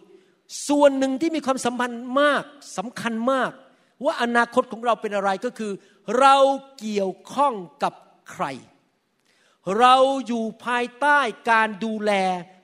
[0.68, 2.44] ส่วนหนึ่งที่มีความสัมพันธ์มาก
[2.77, 3.51] สำคัญมาก
[4.05, 5.73] ว่าอนาคตของเราเป็นอะไรก็คือ
[6.20, 6.37] เรา
[6.79, 7.94] เกี่ยวข้องกับ
[8.33, 8.44] ใคร
[9.81, 11.18] เราอยู่ภายใต้
[11.51, 12.12] การดูแล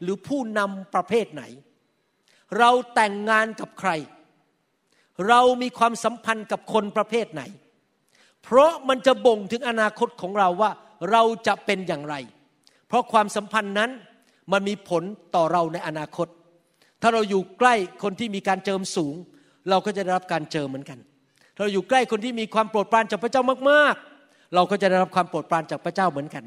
[0.03, 1.43] หรือผู้นำประเภทไหน
[2.59, 3.91] เราแต่งงานกับใคร
[5.29, 7.43] เรามีความสัมพันธ์กับคนประเภทไหน
[8.43, 10.71] เพราะมันจะบ่งถึงอนาคตของเราว่า
[11.11, 12.15] เราจะเป็นอย่างไร
[12.87, 13.91] เพราะความสัมพันธ์นั้น
[14.53, 15.03] มันมีผล
[15.37, 16.29] ต่อเราในอนาคต
[17.03, 19.15] ถ้าเราอยู่ใกล้คนที่มีการเจิมสูง
[19.71, 20.99] เราก็จะได้รับการเจิมเหมือนกัน
[21.55, 26.45] ถ้าเราอยู่ใกล้คนที่มีความโปรดปรานจากพระเจ้ามากๆ เราก็จะได้รับความโปรดปรานจากพระเจ้าเหมือนกัน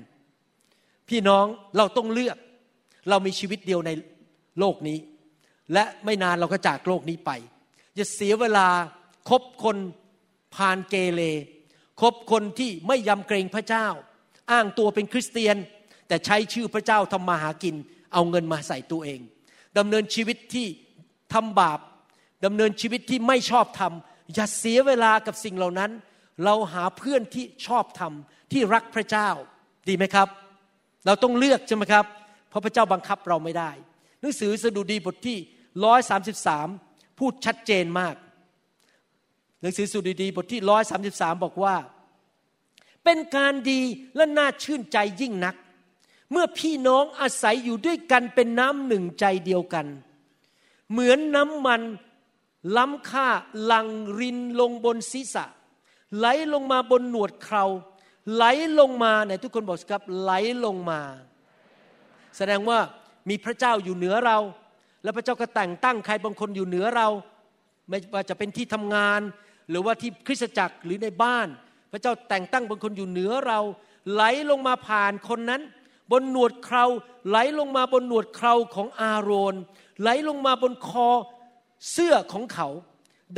[1.10, 1.46] พี่น้อง
[1.78, 2.38] เราต้องเลือก
[3.10, 3.92] เรามีชีวิตเดียวใน
[4.60, 4.98] โลกนี้
[5.74, 7.32] และไม่นานเราก็จากโลกนี้ไป
[7.96, 8.68] อย่าเสียเวลา
[9.30, 9.78] คบคน
[10.56, 11.22] พานเกเร
[12.02, 13.88] คบคนที่ไม่ยำเกรงพระเจ้า
[14.52, 15.56] อ้างตัวเป็นคริสเตียน
[16.08, 17.76] แต่ใช้ชื่อพระเจ้าทำมาหากิน
[18.14, 19.20] เอาเงินมาใส่ตัวเอง
[19.78, 20.68] ดำเนินชีวิตที่
[21.34, 21.80] ทำบาป
[22.46, 25.92] ดำเนินชีวิตที่ไม่ชอบทำอย่าเสียเวลากับสิ่งเหล่านั้น
[26.46, 29.30] เราหาเพื่อนที่ชอบทำที่รักพระเจ้า
[29.88, 30.28] ดีไหมครับ
[31.06, 32.06] เราต้องเลือกใช่ไหมครับ
[32.50, 33.72] เพราะพระเจ้าบังคับเราไม่ได้
[34.22, 35.38] หนังสือสดุดีบทที่
[35.86, 36.68] ร้อยสาสิบสาม
[37.20, 38.16] พูดชัดเจนมาก
[39.62, 41.76] หนังสือสดุดีบทที่ร้อยสาสิบสามบอกว่า
[43.04, 43.82] เป็นการดี
[44.16, 45.56] และน่าชื่นใจยิ่งนัก
[46.34, 49.86] เมื่อพี่น้องอาศัยอยู่ด้วยกันเป็นน้ำหนึ่งใจเดียวกัน
[50.92, 51.82] เหมือนน้ำมัน
[52.78, 53.28] ล้ำค่า
[53.72, 53.88] ลัง
[54.20, 55.46] รินลงบนศีรษะ
[56.18, 57.66] ไหลลงมาบนหนวดเครา
[58.34, 58.44] ไหล
[58.80, 60.32] ลงมาไหนทุกคนบอกสครับไหล
[60.66, 61.00] ลงมา
[62.38, 62.80] แสดงว่า
[63.30, 64.38] มีพระเจ้าอยู่เหนือเรา
[65.04, 67.08] และพระเจ้าก็แต่งตั้งใครบางคนอยู่เหนือเรา
[67.90, 69.22] ไม่ว่าจะเป็นที่ทำงาน
[69.70, 71.48] หรือว่าที่คริสตจักรหรือในบ้าน
[71.92, 73.60] พระเจ้าแต่งตั้งบางคนอยู่เหนือเรา
[74.14, 75.62] ไหลลงมาผ่านคนนั้น
[76.12, 76.86] บนหนวดเครา
[77.28, 79.56] ไหลลงมาบนหนวดเคราของอาโรน
[80.02, 81.10] ไหลลงมาบนคอ
[81.92, 82.68] เสื้อของเขา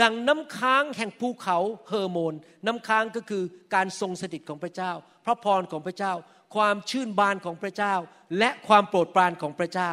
[0.01, 2.33] ดังน้ำค้างแห่งภูเขาเฮอร์โมน
[2.65, 4.91] น้ำค้างก็คือการทรงสถิตของพระเจ้า
[5.25, 6.13] พระพรของพระเจ้า
[6.55, 7.95] ความชื่นบานของพระเจ้า
[8.39, 9.91] และความโปรดปรานของพระเจ้า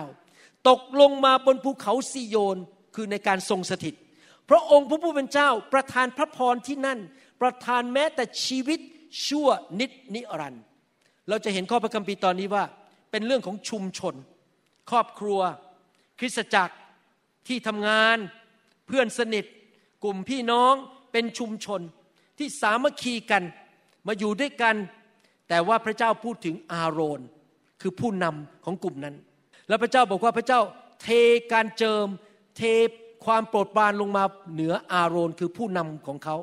[0.68, 2.58] ตกลงมาบนภูเขาซีโยน
[2.94, 3.94] คือในการทรงสถิต
[4.50, 6.98] พระองค์พระผู้เป็นเจ้าประทานพระพรที่นั่น
[7.40, 8.80] ประทานแม้แต่ชีวิต
[9.26, 9.48] ชั่ว
[9.80, 10.64] นิดนิรันดร์
[11.28, 12.64] เราจะเห็นข้อพระคัมภีร์ตอนนี้ว่า
[13.10, 14.14] เป็นเรื่องของชุมชน
[14.90, 15.40] ครอบครัว
[16.18, 16.74] คริสตจักร
[17.46, 18.16] ที่ทำงาน
[18.86, 19.44] เพื่อนสนิท
[20.04, 20.74] กลุ่มพี่น้อง
[21.12, 21.80] เป็นชุมชน
[22.38, 23.42] ที่สามัคคีกัน
[24.06, 24.76] มาอยู่ด้วยกัน
[25.48, 27.20] แต่ว่าพระเจ้าพูดถึงอาโรน
[27.80, 29.16] คือผู้นำของกลุ่มนั้น
[29.68, 30.60] แล้วพระเจ้าบอกว่าพระเจ้า
[31.02, 31.08] เท
[31.52, 32.06] การเจิม
[32.56, 32.62] เท
[33.24, 36.36] ความโปรดปรานลงมาเหนืออาโรนคือผู้นำของเขา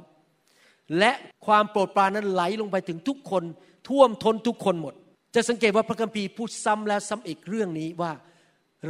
[0.98, 1.12] และ
[1.46, 3.44] ความโปรดปรานนั้นไหลลงไปถึงทุกคน
[3.89, 4.93] ท่วมท้นทุกคนหมด
[5.36, 8.12] จะสังเกตว่าพระคัมภีร์พูดซ้ำแล้วซ้ำอีกเรื่องนี้ว่า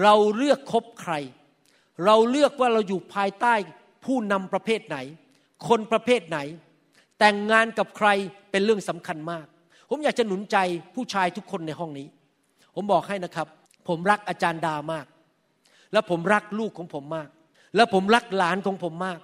[0.01, 1.13] เราเลือกคบใคร
[2.05, 3.53] เราเลือกว่าเราอยู่ภายใต้
[4.05, 4.97] ผู้นำประเภทไหน
[5.67, 6.39] คนประเภทไหน
[7.19, 8.07] แต่งงานกับใคร
[8.51, 9.45] เป็นเรื่องสำคัญมาก
[9.89, 10.57] ผมอยากจะหนุนใจ
[10.95, 12.07] ผู้ชายทุกคนในห้องนี้
[12.75, 13.47] ผมบอกให้นะครับ
[13.87, 15.05] ผมรักอาจารย์ดามาก
[15.93, 17.29] และผมรักลูกของผมมาก
[17.75, 19.19] และผมรักหลานของผมมาก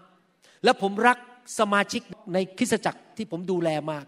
[0.63, 1.17] และผมรัก
[1.59, 2.01] สมาชิก
[2.33, 4.05] ในคริสตจักรที่ผมดูแลมาก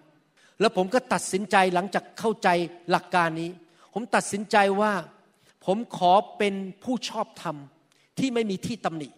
[0.60, 2.50] แล้วผมก็ตัดสินใจหลังจากเข้าใจ
[2.92, 3.50] หลักการนี้
[3.94, 4.94] ผมตัดสินใจว่า
[5.66, 7.56] ผมขอเป็นผู้ชอบธรรม
[8.20, 9.10] ที่ไม่มีที่ตำหนิ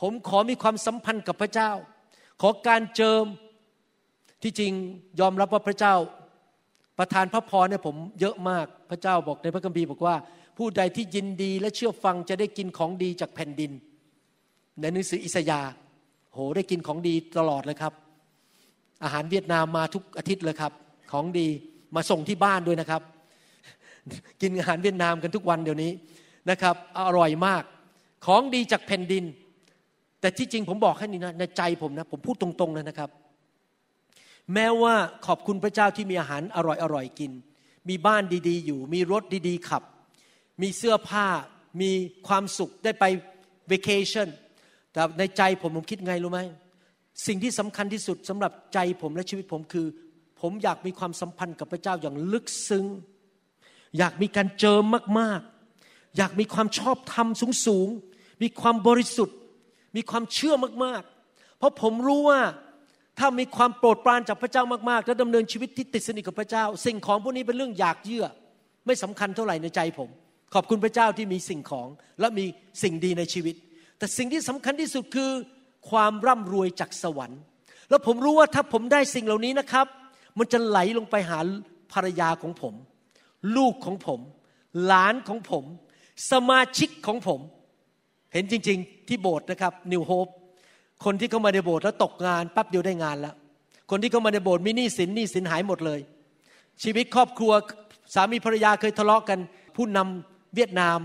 [0.00, 1.70] ผมขอมีความสัมพันธ์กับพระเจ้า
[2.40, 3.24] ขอการเจิม
[4.42, 4.72] ที่จริง
[5.20, 5.94] ยอมรับว่าพระเจ้า
[6.98, 10.16] ประทานพระพรให้ผมเยอะมากพระเจ้าบอกในพระคัมภีร์บอกว่า
[10.58, 13.72] ผู้ใดที่ยินดีและเชื่อฟังจะได้กินของดีจากแผ่นดิน
[14.80, 15.70] ในหนังสืออิสยาห์
[16.32, 17.92] โหได้กินของดีตลอดเลยครับ
[19.02, 20.72] อาหารเวียดนามมาทุกอาทิตย์เลยครับ
[21.12, 21.48] ของดี
[21.94, 23.02] มาส่งที่บ้านด้วยนะครับ
[24.40, 25.92] กินอาหารเวียดนามกันทุกวันเดี๋ยวนี้
[26.50, 27.62] นะครับ อร่อยมาก
[28.26, 29.24] ของดีจากแผ่นดิน
[30.20, 33.10] แต่ที่จริงผมบอกให้นี่นะในใจผมนะผมพูดตรงๆเลยนะครับ
[34.54, 34.94] แม้ว่า
[35.26, 37.32] ขอบคุณพระเจ้าที่มีอาหารอร่อยอร่อยกิน
[37.88, 39.82] มีบ้านดีๆ อยู่ มีรถดีๆขับ
[40.62, 41.26] มีเสื้อผ้า
[41.80, 41.90] มี
[42.28, 43.04] ความสุขได้ไป
[43.68, 44.28] เวกเคชั่น
[44.92, 46.40] แต่ในใจผมผมคิดไงรู้ไหม
[47.26, 49.86] สิ่งที่สำคัญที่สุดสำหรับใจผมและชีวิตผมคือ
[50.40, 52.86] ผมอยากมีความสัมพันธ์กับพระเจ้าอย่างลึกซึ้ง
[53.98, 54.84] อยากมีการเจิม
[55.18, 57.28] มากๆ อยากมีความชอบธรรม
[57.66, 59.36] สูงๆ มีความบริสุทธิ์
[59.96, 62.40] มีความเชื่อมากๆ เพราะผมรู้ว่า
[63.18, 68.24] ถ้ามีความโปรดปรานจากพระเจ้ามากๆ และดำเนินชีวิตที่ติดสนิทกับพระเจ้า สิ่งของพวกนี้เป็นเรื่องอยากเยื่อ
[68.86, 70.08] ไม่สำคัญเท่าไหร่ในใจผม
[70.54, 71.88] ขอบคุณพระเจ้าที่มีสิ่งของ
[72.20, 72.44] และมี
[72.82, 73.54] สิ่งดีในชีวิต
[73.98, 75.30] แต่สิ่งที่สำคัญที่สุดคือ
[75.90, 77.40] ความร่ำรวยจากสวรรค์
[77.88, 79.86] แล้วผมรู้ว่าถ้าผมได้สิ่งเหล่านี้นะครับ
[80.38, 81.38] มันจะไหลลงไปหา
[81.92, 82.74] ภรรยาของผม
[83.56, 84.20] ลูกของผม
[84.84, 85.64] หลานของผม
[86.30, 87.40] สมาชิกของผม
[88.32, 90.28] เห็นจริง ๆ ที่โบสถ์นะครับนิวโฮป
[91.04, 93.34] คนที่เข้ามาในโบสถ์แล้วตกงานปั๊บเดียวได้งานแล้ว
[93.90, 96.00] คนที่เข้ามาในโบสถ์มีหนี้สินหนี้สินหายหมดเลย
[96.82, 97.52] ชีวิตครอบครัว
[98.14, 99.38] สามีภรรยาเคยทะเลาะกัน
[99.76, 100.98] ผู้นำเวียดนาม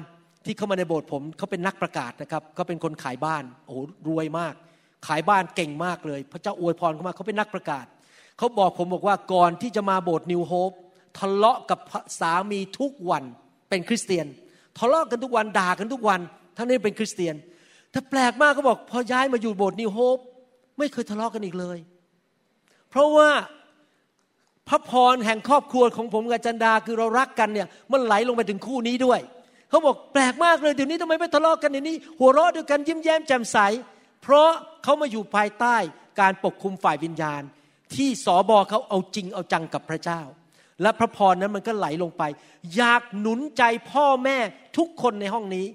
[0.47, 4.53] ที่เข้ามาในโบสถ์ผมเขาเป็นนักประกาศนะครับเขาเป็นคนขายบ้านโอ้โหรวยมาก
[5.07, 7.86] ขายบ้านเก่งมากเลย พระเจ้าอวยพรเขามาเขาเป็นนักประกาศ
[8.38, 10.71] เขาบอกผมบอกว่าก่อนที่จะมาโบสถ์นิวโฮป
[11.17, 11.79] ทะเลาะกับ
[12.19, 13.23] สามีทุกวัน
[13.69, 14.27] เป็นคริสเตียน
[14.77, 16.19] ทะเลาะกันทุกวันด่ากันทุกวัน
[16.57, 17.36] ทั้งนี้เป็นคริสเตียน
[17.91, 20.17] แต่แปลกมากเขาบอกพอย้ายมาอยู่โบสถ์นิวโฮป
[20.77, 21.77] ไม่เคยทะเลาะกันอีกเลย
[22.89, 23.29] เพราะว่า
[24.67, 29.19] พระพรแห่งครอบครัวของผมกับจันดาคือเรารักกันเนี่ยมันไหลลงไปถึงคู่นี้ด้วย
[29.69, 33.58] เขาบอกแปลกมากเลยเดี๋ยวนี้ทำไมไม่ทะเลาะกันเดี๋ยวนี้ หัวเราะด้วยกันยิ้มแย้มแจ่มใส
[34.21, 34.49] เพราะ
[34.84, 35.75] เขามาอยู่ภายใต้
[36.19, 37.41] การปกคุมฝ่ายวิญญาณ
[37.95, 40.21] ที่สอบอเขาเอาจริงเอาจังกับพระเจ้า
[40.82, 42.23] และพระพรนั้นมันก็ไหลลงไป
[42.75, 44.38] อยากหนุนใจพ่อแม่
[44.77, 45.65] ทุกคนในห้องนี้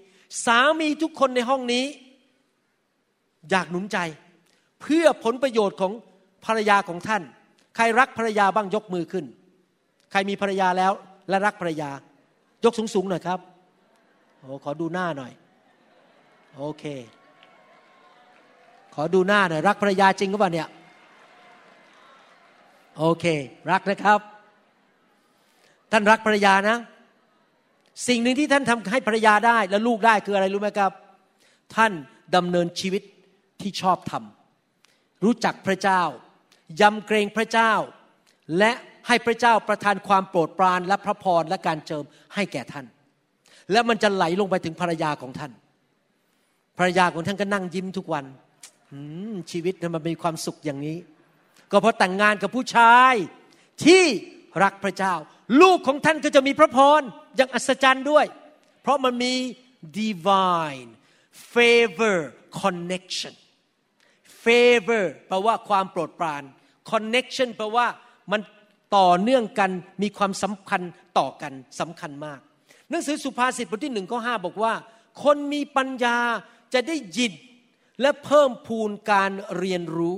[0.46, 1.84] สามีทุกคนในห้องนี้
[3.50, 3.98] อยากหนุนใจ
[4.82, 5.92] เพื่อผลประโยชน์ของ
[6.44, 7.22] ภรรยาของท่าน
[7.76, 9.24] ใครรักภรรยาบ้างยกมือขึ้น
[10.10, 10.92] ใครมีภรรยาแล้ว
[11.28, 11.90] และรักภรรยา
[12.64, 13.38] ยกสูงๆหน่อยครับ
[14.42, 15.32] โอ้ขอดูหน้าหน่อย
[16.56, 16.84] โอเค
[18.94, 20.68] ขอดูหน้าหน่อย รักภรรยาจริงหรือเปล่าเนี่ย
[22.98, 23.24] โอเค
[23.70, 24.20] รักนะครับ
[25.92, 26.78] ท่านรักภรรยานะ
[28.08, 30.92] สิ่งหนึ่งที่ท่านทำให้ภรรยาได้ และลูกได้คืออะไรรู้ไหมครับ
[31.76, 31.92] ท่าน
[32.36, 33.02] ดำเนินชีวิต
[33.60, 36.02] ที่ชอบทำรู้จักพระเจ้า
[36.80, 37.72] ยำเกรงพระเจ้า
[38.58, 38.72] และ
[39.06, 42.86] ให้พระเจ้าประทานความโปรดปรานและพระพรและการเจิมให้แก่ท่าน
[43.72, 45.52] และมันจะไหลลงไปถึงภรรยาของท่าน
[46.78, 48.24] ภรรยาของท่านก็นั่งยิ้มทุกวัน
[49.50, 50.98] ชีวิตมันมีความสุขอย่างนี้
[51.70, 53.14] ก็เพราะแต่งงานกับผู้ชาย
[53.84, 54.04] ที่
[54.62, 55.14] รักพระเจ้า
[55.60, 57.00] ลูกของท่านก็จะมีพระพร
[57.36, 58.26] อย่างอัศจรรย์ด้วย
[58.82, 59.34] เพราะมันมี
[60.00, 60.90] divine
[61.54, 62.18] favor
[62.60, 63.34] connection
[64.44, 66.42] favor แปลว่าความโปรดปราน
[66.90, 67.86] connection แปลว่า
[68.32, 68.40] มัน
[68.96, 69.70] ต่อเนื่องกัน
[70.02, 70.82] มีความสำคัญ
[71.18, 72.40] ต่อกันสำคัญมาก
[72.90, 74.72] หนังสือสุภาษิตบทที่หนึ่งข้อห้าบอกว่า
[75.22, 76.18] คนมีปัญญา
[76.74, 77.32] จะได้ยิน
[78.00, 80.16] และเพิ่มพูนการเรียนรู้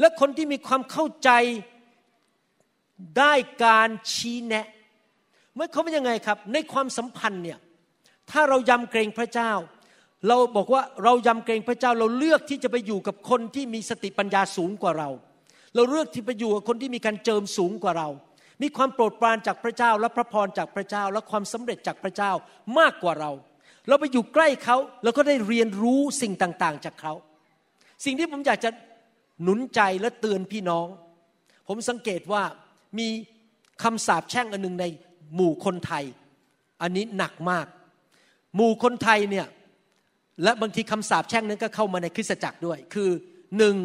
[0.00, 1.30] และคนที่มีความเข้าใจ
[3.18, 3.32] ได้
[3.64, 4.66] การชี้แนะ
[5.54, 7.58] เมื่อเขาเป็นยังไงครับ ในความสัมพันธ์เนี่ย
[8.30, 9.52] ถ้าเรายำเกรงพระเจ้า
[10.28, 15.10] เราบอกว่าเรายำเกรงพระเจ้าเราเลือกที่จะไปอยู่กับคนที่มีสติปัญญาสูงกว่าเรา
[15.74, 18.08] เราเลือกที่ไปอยู่กับคนที่มีการเจิมสูงกว่าเรา
[18.62, 22.32] มีความโปรดปรานจากพระเจ้าและพระพรจากพระเจ้าและความสำเร็จจากพระเจ้า
[22.78, 23.30] มากกว่าเรา
[23.88, 27.12] เราไปอยู่ใกล้เขาเราก็ได้เรียนรู้สิ่งต่างๆ จากเขา
[28.04, 28.70] สิ่งที่ผมอยากจะ
[29.42, 30.86] หนุนใจและเตือนพี่น้อง
[31.68, 32.42] ผมสังเกตว่า
[32.98, 33.08] มี
[33.82, 34.84] คำสาปแช่งอันหนึ่งใน
[35.34, 36.04] หมู่คนไทย
[36.82, 37.66] อันนี้หนักมาก
[38.56, 39.46] หมู่คนไทยเนี่ย
[40.42, 43.10] และบางทีคำสาปแช่งนั้นก็เข้ามาในคริสตจักรด้วย คือ
[43.58, 43.76] หนึ่ง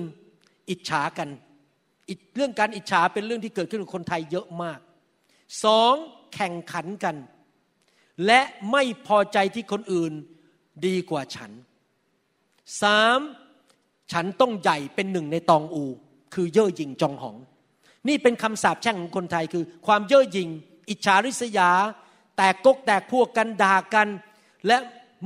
[0.69, 1.29] อิจฉากัน
[2.35, 4.79] เรื่องการอิจฉาเป็นเรื่องที่เกิดขึ้นกับคนไทยเยอะมาก
[5.63, 5.93] สอง
[6.33, 7.15] แข่งขันกัน
[8.25, 8.41] และ
[8.71, 10.13] ไม่พอใจที่คนอื่น
[10.85, 11.51] ดีกว่าฉัน
[12.81, 13.19] สาม
[14.11, 15.83] ฉันต้องใหญ่เป็นหนึ่งในตองอู
[16.33, 17.37] คือเย่อหยิ่งจองหอง
[18.07, 20.49] นี่เป็นคำสาปแช่งของคนไทยคือ ความเย่อหยิ่ง
[20.89, 21.69] อิจฉาริษยา
[22.37, 24.07] แตกกกแตกพวกกันด่ากัน
[24.67, 24.77] และ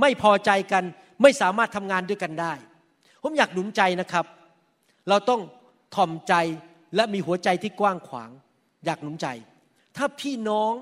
[0.02, 0.84] ไม่พอใจกัน
[1.22, 2.54] ไม่สามารถทำงานด้วยกันได้
[3.24, 4.26] ผมอยากหนุนใจนะครับ
[5.10, 5.41] เราต้อง
[5.96, 6.34] ถ่อมใจ
[6.95, 8.32] และมีหัวใจที่กว้างขวาง
[8.86, 9.27] อยากหนุนใจ
[9.97, 10.73] ถ้าพี่น้อง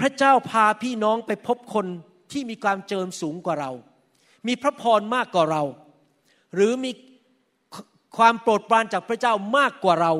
[0.00, 1.86] พระเจ้าพาพี่น้องไปพบคน
[2.32, 3.72] ที่มีความเจิมสูงกว่าเรา
[4.46, 5.62] มีพระพรมากกว่าเรา
[6.54, 6.90] หรือมี
[8.16, 10.12] ความโปรดปรานจากพระเจ้ามากกว่าเรา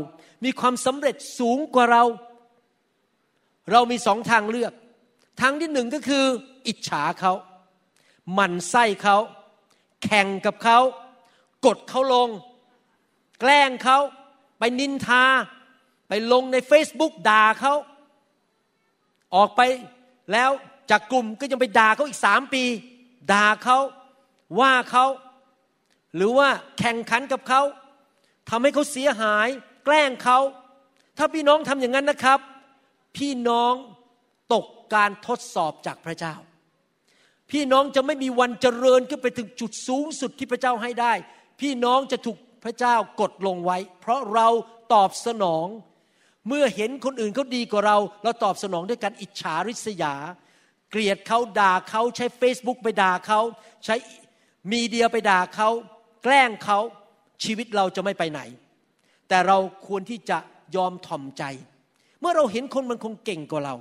[0.44, 2.04] มีความสำเร็จสูงกว่าเรา
[3.72, 4.72] เรามีสองทางเลือก
[5.40, 6.24] ทางที่หนึ่งก็คือ
[6.66, 7.32] อิจฉาเขา
[8.32, 9.16] หมั่นไส้เขา
[10.04, 10.78] แข่งกับเขา
[11.66, 12.28] กดเขาลง
[13.40, 13.98] แกล้งเขา
[14.64, 15.24] ไปนินทา
[16.08, 17.74] ไปลงใน Facebook ด่าเขา
[19.34, 19.60] ออกไป
[20.32, 20.50] แล้ว
[20.90, 22.64] จากกลุ่มก็ยังไปด่าเขาอีกสามปี
[23.32, 23.78] ด่าเขา
[24.60, 25.06] ว่าเขา
[26.14, 26.48] หรือว่า
[26.78, 27.62] แข่งขันกับเขา
[28.48, 29.48] ทำให้เขาเสียหาย
[29.84, 30.38] แกล้งเขา
[31.18, 32.38] ถ้าพี่น้องทำอย่างนั้นนะครับ
[33.16, 33.74] พี่น้อง
[34.52, 36.34] ตกการทดสอบจากพระเจ้า
[37.50, 41.12] พี่น้องจะไม่มีวันเจริญขึ้นไปถึงจุดสูงสุดที่พระเจ้าให้ได้
[41.60, 44.48] พี่น้องจะถูก พระเจ้ากดลงไว้ เพราะเรา
[44.94, 45.66] ตอบสนอง
[46.48, 50.14] เมื่อเห็นคนอื่นเขาดีกว่าเรา เราตอบสนองด้วยการอิจฉาริษยา
[50.90, 53.40] เกลียดเขาด่าเขาใช้ Facebook ไปด่าเขา
[53.84, 53.96] ใช้
[54.72, 55.68] มีเดียไปด่าเขา
[56.22, 56.78] แกล้งเขา
[57.44, 58.40] ชีวิตเราจะไม่ไปไหน
[59.28, 60.38] แต่เราควรที่จะ
[60.76, 61.42] ยอมถ่อมใจ
[62.20, 63.74] เมื่อเราเห็นคนมันคงเก่งกว่าเรา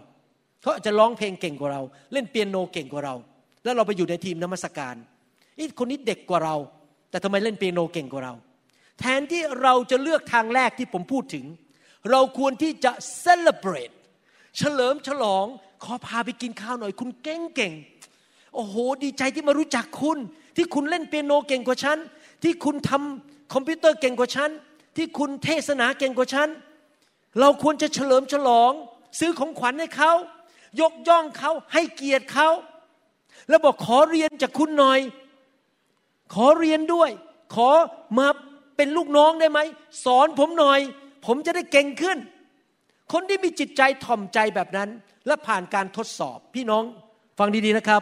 [0.62, 1.82] เขาอาจจะร้องเพลงเก่งกว่าเรา
[2.14, 3.16] เล่นเปียโนเก่งกว่าเรา
[3.64, 4.96] แล้วเราไปอยู่ในทีมนมัสการ
[5.58, 6.56] อีคนนี้เด็กกว่าเรา
[7.10, 8.34] แต่ทำไมเล่นเปียโนเก่งกว่าเรา
[9.00, 11.46] แทนที่เราจะเลือกทางแรกที่ผมพูดถึง
[12.12, 12.92] เราควรที่จะ
[13.24, 13.94] celebrate
[14.58, 15.46] เฉลิมฉลอง
[15.84, 17.74] ขอพาไปกินข้าวหน่อย คุณเก่งเก่ง
[18.56, 20.18] โอ้โห ดีใจที่มารู้จักคุณ
[20.56, 21.98] ที่คุณเล่นเปียโนเก่งกว่าฉัน
[22.44, 24.50] ที่คุณทำคอมพิวเตอร์เก่งกว่าฉัน
[24.98, 26.50] ที่คุณเทศนาเก่งกว่าฉัน
[27.40, 28.72] เราควรจะเฉลิมฉลอง
[29.20, 30.12] ซื้อของขวัญให้เขา
[30.82, 32.50] ยกย่องเขาให้เกียรติเขา
[33.50, 35.00] แล้วบอกขอเรียนจากคุณหน่อย
[36.34, 37.10] ขอเรียนด้วย
[37.56, 37.70] ขอ
[38.18, 38.28] มา
[38.84, 39.60] เป็นลูกน้องได้ไหม
[40.06, 40.80] สอนผมหน่อย
[41.26, 42.18] ผมจะได้เก่งขึ้น
[43.14, 44.90] คนที่มีจิตใจถ่อมใจแบบนั้น
[45.28, 46.84] และผ่านการทดสอบ พี่น้อง
[47.40, 48.02] ฟังดีๆนะครับ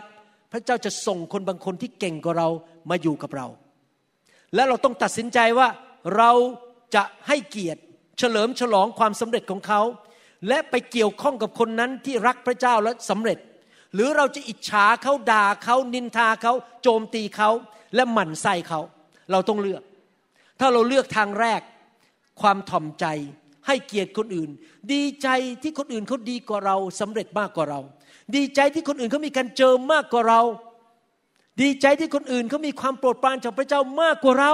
[0.51, 2.49] พระเจ้าจะส่งคนบางคนที่เก่งกว่าเรา
[2.89, 3.47] มาอยู่กับเรา
[4.55, 5.67] และเราต้องตัดสินใจว่า
[6.17, 6.31] เรา
[6.95, 7.81] จะให้เกียรติ
[8.17, 9.81] เฉลิมฉลองความสำเร็จของเขา
[10.47, 13.37] และไปเกี่ยวข้องกับคนนั้นที่รักพระเจ้าและสำเร็จ
[13.93, 17.49] หรือเราจะอิจฉาเขาด่าเขานินทาเขาโจมตีเขา
[17.95, 18.79] และหมั่นไส้เขา
[19.31, 19.83] เราต้องเลือก
[20.63, 21.61] ถ้าเราเลือกทางแรก
[22.41, 23.05] ความถ่อมใจ
[23.67, 24.49] ให้เกียรติคนอื่น
[24.93, 25.27] ดีใจ
[25.63, 27.79] ที่คนอื่นเขาดีกว่าเราสำเร็จมากกว่าเรา
[28.35, 30.41] ดีใจที่คนอื่นเขามีการเจิมมากกว่าเรา
[31.61, 34.53] ดีใจที่คนอื่นเขามีความโปรดปรานจากพระเจ้ามากกว่าเรา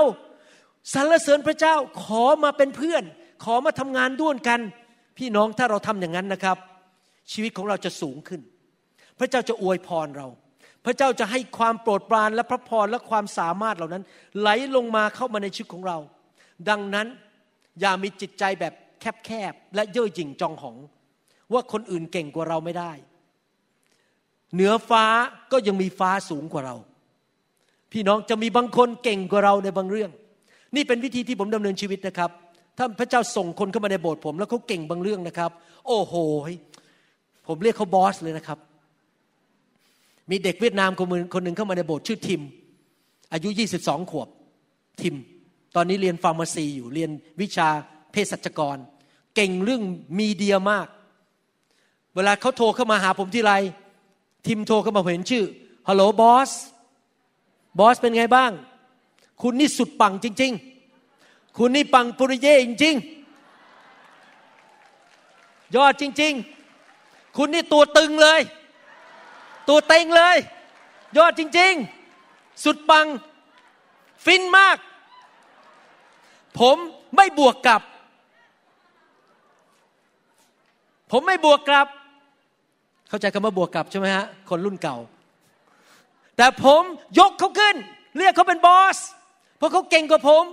[0.93, 3.03] สรรเสริญพระเจ้าขอมาเป็นเพื่อน
[3.43, 4.59] ขอมาทำงานด้วนกัน
[5.17, 6.57] พี่น้องถ้าเราทำอย่างนั้นนะครับ
[7.31, 8.41] ชีวิตของเราจะสูงขึ้น
[9.19, 10.27] พระเจ้าจะอวยพรเรา
[10.88, 14.04] พระเจ้าจะให้ความโปรดปรานและพระพรและความสามารถเหล่านั้น
[14.39, 15.97] ไหลลงมาเข้ามาในชีวิตของเรา
[16.69, 17.08] ดังนั้น
[17.80, 18.73] อย่ามีจิตใจแบบ
[19.26, 20.76] แคบๆและเย่อหยิ่งจองหอง
[21.54, 22.91] ว่าคนอื่นเก่งกว่าเราไม่ได้
[24.54, 25.06] เหนือฟ้า
[25.52, 26.76] ก็ยังมีฟ้าสูงกว่าเรา
[27.91, 30.12] พี่น้องจะมีบางคนเก่งกว่าเราในบางเรื่อง
[30.76, 32.32] นี่เป็นวิธีที่ผมดำเนินชีวิตนะครับ
[32.78, 35.52] ถ้าพระเจ้าส่งคนเข้ามาในโบสถ์ผม แล้วเขาเก่งบางเรื่องนะครับ
[35.88, 36.13] โอ้โห
[37.47, 38.60] ผมเรียกเขาบอสเลยนะครับ
[40.29, 42.41] มีเด็กเวียดนามคนหนึ่งคนหนึ่งเข้ามาในโบสถ์ชื่อทิม
[43.33, 44.27] อายุ 22 ขวบ
[45.01, 45.15] ทิม
[45.75, 47.11] ตอนนี้เรียนฟาร์มาซีอยู่เรียน
[47.41, 47.67] วิชา
[48.11, 48.77] เภสัชกร
[49.35, 49.81] เก่งเรื่อง
[50.17, 50.87] มีเดียมาก
[52.15, 53.53] เวลาเขาโทรเข้ามาหาผมที่ไร
[54.47, 55.45] ทิมโทรเข้ามาเห็นชื่อ
[55.87, 56.51] ฮัลโหลบอส
[57.79, 58.51] บอสเป็นไงบ้าง
[59.41, 60.51] คุณนี่สุดปังจริง
[61.03, 63.17] ๆ คุณนี่ปังปุริเย่จริง ๆ
[65.75, 66.33] ยอดจริง
[66.85, 68.41] ๆ คุณนี่ตัวตึงเลย
[69.69, 70.38] ตัวเต็งเลย
[71.17, 71.73] ยอดจริง
[72.17, 73.08] ๆ สุดปัง
[74.25, 74.77] ฟินมาก
[76.60, 76.77] ผม
[77.15, 77.82] ไม่บวกกลับ
[81.12, 81.88] ผมไม่บวกกลับ
[83.10, 84.97] เข้าใจคำว่าบวกกลับใช่ไหมฮะ คนรุ่นเก่า
[86.38, 86.82] แต่ผม
[87.19, 87.75] ยกเขาขึ้น
[88.17, 88.97] เรียกเขาเป็นบอส
[89.58, 90.43] เพราะเขาเก่งกว่าผม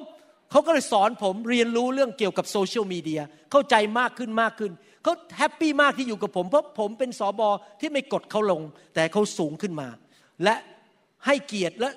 [0.50, 4.72] เขาก็เลยสอนผมเรียนรู้เรื่องเกี่ยวกับโซเชียลมีเดีย เข้าใจมากขึ้นมากขึ้น
[5.04, 7.48] เขาแฮปปี้มากที่อยู่กับผม เพราะผมเป็นสอบอ
[7.80, 8.62] ที่ไม่กดเขาลง
[8.94, 9.88] แต่เขาสูงขึ้นมา
[10.44, 10.54] และ
[11.26, 11.90] ให้เกียรติและ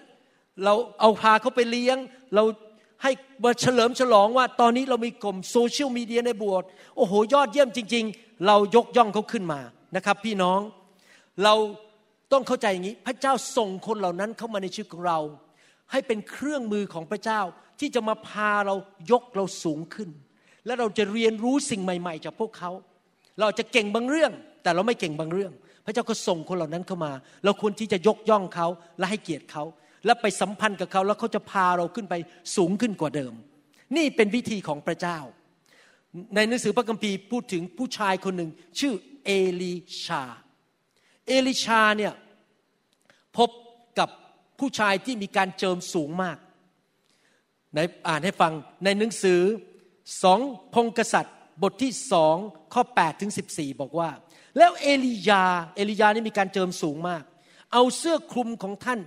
[0.63, 1.97] เราเอาพาเขาไปเลี้ยง
[2.35, 2.43] เรา
[3.03, 3.11] ให้
[3.61, 6.67] เฉลิมฉลองว่าตอนนี้เรามีกลุ่มโซเชียลมีเดียในโบสถ์
[6.97, 9.59] โอ้โห ยอดเยี่ยมจริง ๆ เรายกย่องเขาขึ้นมา
[9.95, 10.59] นะครับ พี่น้อง
[11.43, 11.53] เรา
[12.31, 15.19] ต้องเข้าใจอย่างนี้ พระเจ้าส่งคนเหล่านั้นเข้ามาในชีวิตของเรา
[15.91, 17.41] ให้เป็นเครื่องมือของพระเจ้า
[17.79, 18.75] ที่จะมาพาเรา
[19.11, 20.09] ยกเราสูงขึ้น
[20.65, 22.71] และเราจะเรียนรู้สิ่งใหม่ ๆ จากพวกเขา
[23.39, 24.31] เราจะเก่งบางเรื่อง
[24.63, 25.51] แต่เราไม่เก่งบางเรื่อง
[25.85, 27.11] พระเจ้าก็ส่งคนเหล่านั้นเข้ามา
[27.43, 29.63] เราควรที่จะยกย่องเขาและให้เกียรติเขา
[30.05, 32.15] และไปสัมพันธ์กับเขาแล้วเขาจะพาเราขึ้นไป
[32.55, 33.33] สูงขึ้นกว่าเดิม
[33.95, 35.17] นี่เป็นวิธีของพระเจ้า
[36.35, 38.93] ในหนังสือพระคัมภีร์พูดถึงผู้ชายคนหนึ่งชื่อ
[39.25, 39.31] เอ
[39.61, 39.73] ลี
[40.05, 40.23] ชา
[41.27, 42.13] เอลิชาเนี่ย
[43.37, 43.49] พบ
[43.99, 44.09] กับ
[44.59, 46.37] ผู้ชายที่มีการเจิมสูงมาก
[47.75, 49.39] ในอ่านให้ฟังในหนังสือ
[50.23, 50.39] สอง
[50.73, 52.35] พงกษัตริย์ บทที่สอง
[52.73, 54.09] ข้อ8ถึง14 บอกว่า
[54.57, 55.43] แล้วเอลียา
[55.75, 57.23] เอลียานี่มีการเจิมสูงมาก
[57.73, 58.99] เอาเสื้อคลุมของท่าน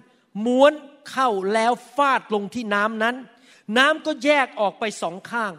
[0.46, 0.72] ม้วน
[1.10, 3.16] เข้าแล้วฟาดลงที่น้ำนั้น
[3.78, 5.52] น้ำก็แยกออกไปสองข้าง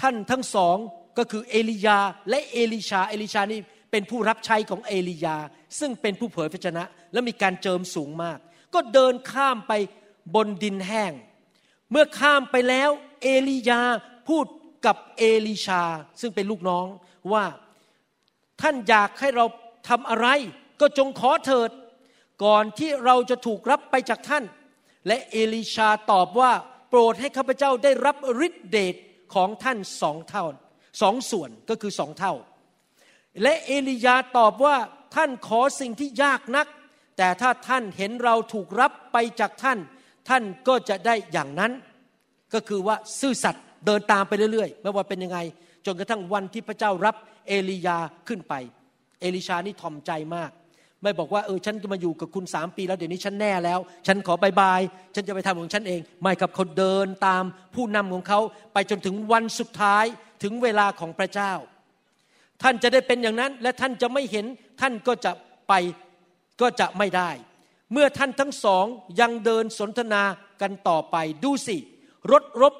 [0.00, 0.76] ท่านทั้งสอง
[1.18, 1.98] ก็คือเอลียา
[2.30, 3.60] และเอลิชา เอลิชานี่
[3.90, 5.36] เป็นผู้รับใช้ของเอลียา
[5.78, 8.38] ซึ่งเป็นผู้เผยพระชนะ และมีการเจิมสูงมาก
[8.74, 9.72] ก็เดินข้ามไป
[10.34, 11.12] บนดินแห้ง
[11.90, 12.90] เมื่อข้ามไปแล้ว
[13.22, 13.80] เอลียา
[14.28, 14.46] พูด
[14.86, 15.82] กับเอลิชา
[16.20, 16.86] ซึ่งเป็นลูกน้อง
[17.32, 17.44] ว่า
[18.60, 19.44] ท่านอยากให้เรา
[19.88, 20.28] ทำอะไร
[20.80, 21.70] ก็จงขอเถิด
[22.44, 24.44] ก่อนที่เราจะถูกรับไปจากท่าน
[25.06, 26.52] และเอลิชาตอบว่า
[26.88, 28.16] โปรดให้ข้าพเจ้าได้รับ
[28.46, 28.94] ฤทธิเดช
[29.34, 30.44] ของท่านสองเท่า
[31.00, 32.34] สองส่วนก็คือสองเท่า
[33.42, 34.76] และเอลียาตอบว่า
[35.14, 36.66] ท่านขอสิ่งที่ยากนัก
[37.16, 39.78] แต่ถ้าท่านเห็นเราถูกรับไปจากท่าน
[40.28, 41.72] ท่านก็จะได้อย่างนั้น
[42.54, 45.38] ก็คือว่าซื่อสัตย์ เดินตามไปเรื่อยๆ ไม่ว่าเป็นยังไง
[45.86, 47.16] จนกระทั่งวันที่พระเจ้ารับ
[47.48, 47.98] เอลียา
[48.28, 48.54] ขึ้นไป
[49.20, 50.50] เอลิชานี่ถ่อมใจมาก
[51.02, 54.80] ไม่บอกว่าเออฉันจะมาอยู่กับคุณสามปีแล้วเดี๋ยวนี้ฉันแน่แล้ว ฉันขอบายบาย
[55.14, 58.40] ฉันจะไปทำของฉันเอง ไม่ครับเขาเดินตามผู้นำของเขา
[58.72, 60.04] ไปจนถึงวันสุดท้าย
[60.42, 61.52] ถึงเวลาของพระเจ้า
[62.62, 64.46] ท่านจะได้เป็นอย่างนั้น และท่านจะไม่เห็น
[64.80, 65.32] ท่านก็จะ
[65.68, 65.72] ไป
[66.60, 67.30] ก็จะไม่ได้
[67.92, 68.84] เมื่อท่านทั้งสอง
[69.20, 70.22] ยังเดินสนทนา
[70.62, 71.76] กันต่อไปดูสิ
[72.32, 72.74] รถรบ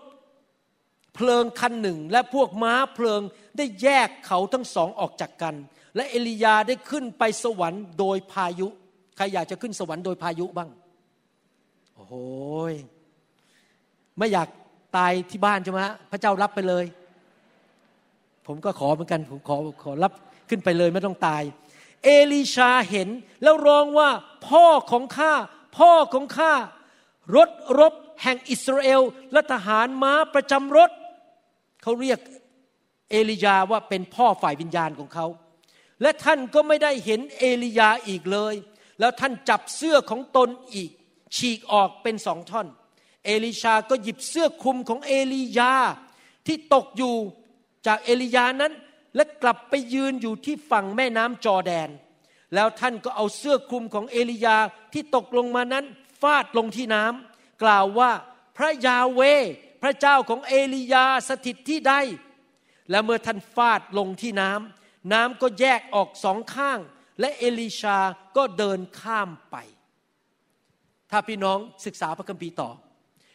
[1.19, 3.23] เพลิงคันหนึ่ง และพวกม้าเพลิง
[3.57, 5.55] ได้แยกเขาทั้งสองออกจากกัน
[5.97, 8.69] และเอลียาได้ขึ้นไปสวรรค์โดยพายุ
[9.17, 10.71] ใครอยากจะขึ้นสวรรค์โดยพายุบ้าง
[11.95, 12.15] โอ้โห
[14.19, 14.49] ไม่อยาก
[14.97, 16.85] ตายที่บ้านใช่ไหมพระเจ้ารับไปเลย
[18.47, 20.13] ผมก็ขอเหมือนกันผมขอขอรับ
[20.49, 21.43] ขึ้นไปเลยไม่ต้องตาย
[22.05, 23.09] เอลีชาเห็น
[23.43, 24.11] แล้วร้องว่า
[24.49, 25.33] พ่อของข้า
[25.79, 26.53] พ่อของข้า
[27.37, 29.03] รถรบแห่งอิสราเอล
[29.33, 30.91] และทหารม้าประจำรถ
[31.83, 32.19] เขาเรียก
[33.11, 35.27] เอลียาว่าเป็นพ่อฝ่ายวิญญาณของเขา
[36.03, 38.55] และท่านก็ไม่ได้เห็นเอลียาอีกเลย
[39.01, 40.91] แล้วท่านจับเสื้อของตนอีก
[41.37, 42.67] ฉีกออกเป็นสองท่อน
[43.25, 45.73] เอลิชาก็หยิบเสื้อคลุมของเอลียา
[46.47, 47.15] ที่ตกอยู่
[47.87, 48.73] จากเอลียานั้น
[49.17, 51.89] และกลับไปยืนอยู่ที่ฝั่งแม่น้ำจอแดน
[52.55, 54.57] แล้วท่านก็เอาเสื้อคลุมของเอลียา
[54.93, 55.85] ที่ตกลงมานั้น
[56.21, 58.11] ฟาดลงที่น้ำกล่าวว่า
[58.57, 59.21] พระยาเว
[59.83, 61.95] พระเจ้าของเอลียาสถิตที่ใด
[62.91, 66.79] และเมื่อท่านฟาดลงที่น้ำน้ำก็แยกออกสองข้าง
[67.21, 67.99] และเอลิชา
[68.37, 69.57] ก็เดินข้ามไป
[71.11, 72.71] ถ้าพี่น้องศึกษาพระคัมภีร์ต่อ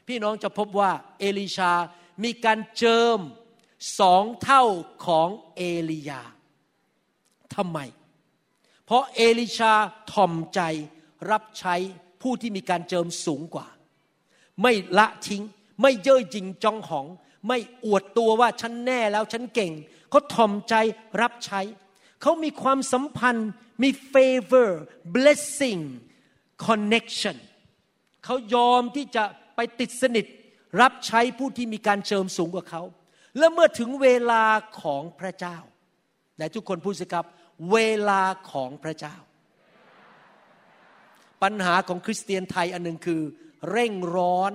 [0.08, 1.72] พี่น้องจะพบว่าเอลิชา
[2.24, 3.20] มีการเจิม
[4.00, 4.64] สองเท่า
[5.06, 6.22] ของเอลียา
[7.56, 7.80] ทำไม
[8.86, 9.74] เพราะเอลิชา
[10.12, 10.62] ถ่อมใจ
[11.32, 11.76] รับใช้
[12.22, 13.68] ผู้ที่มีการเจิมสูงกว่า
[14.62, 15.44] ไม่ละทิ้ง
[15.82, 17.06] ไม่เย่อหยิ่งจองหอง
[17.48, 19.72] ไม่อวดตัวว่าฉันแน่แล้วฉันเก่ง
[20.10, 20.76] เขาถ่อมใจ
[21.22, 21.62] รับใช้
[22.22, 23.50] เขามีความสัมพันธ์
[23.84, 24.70] มี favor
[25.16, 25.82] blessing
[26.66, 27.38] connection
[28.26, 29.24] เขายอมที่จะ
[29.56, 30.26] ไปติดสนิท
[30.82, 32.82] รับใช้ผู้ที่มีการเจิมสูงกว่าเขา
[33.38, 34.46] และเมื่อถึงเวลา
[34.82, 35.58] ของพระเจ้า
[36.36, 37.26] ไหนทุกคนพูดสิครับ
[37.72, 37.78] เว
[38.10, 39.16] ลาของพระเจ้า
[41.44, 43.22] ปัญหาของคริสเตียนไทยอันหนึ่งคือ
[43.72, 44.52] เร่งร้อน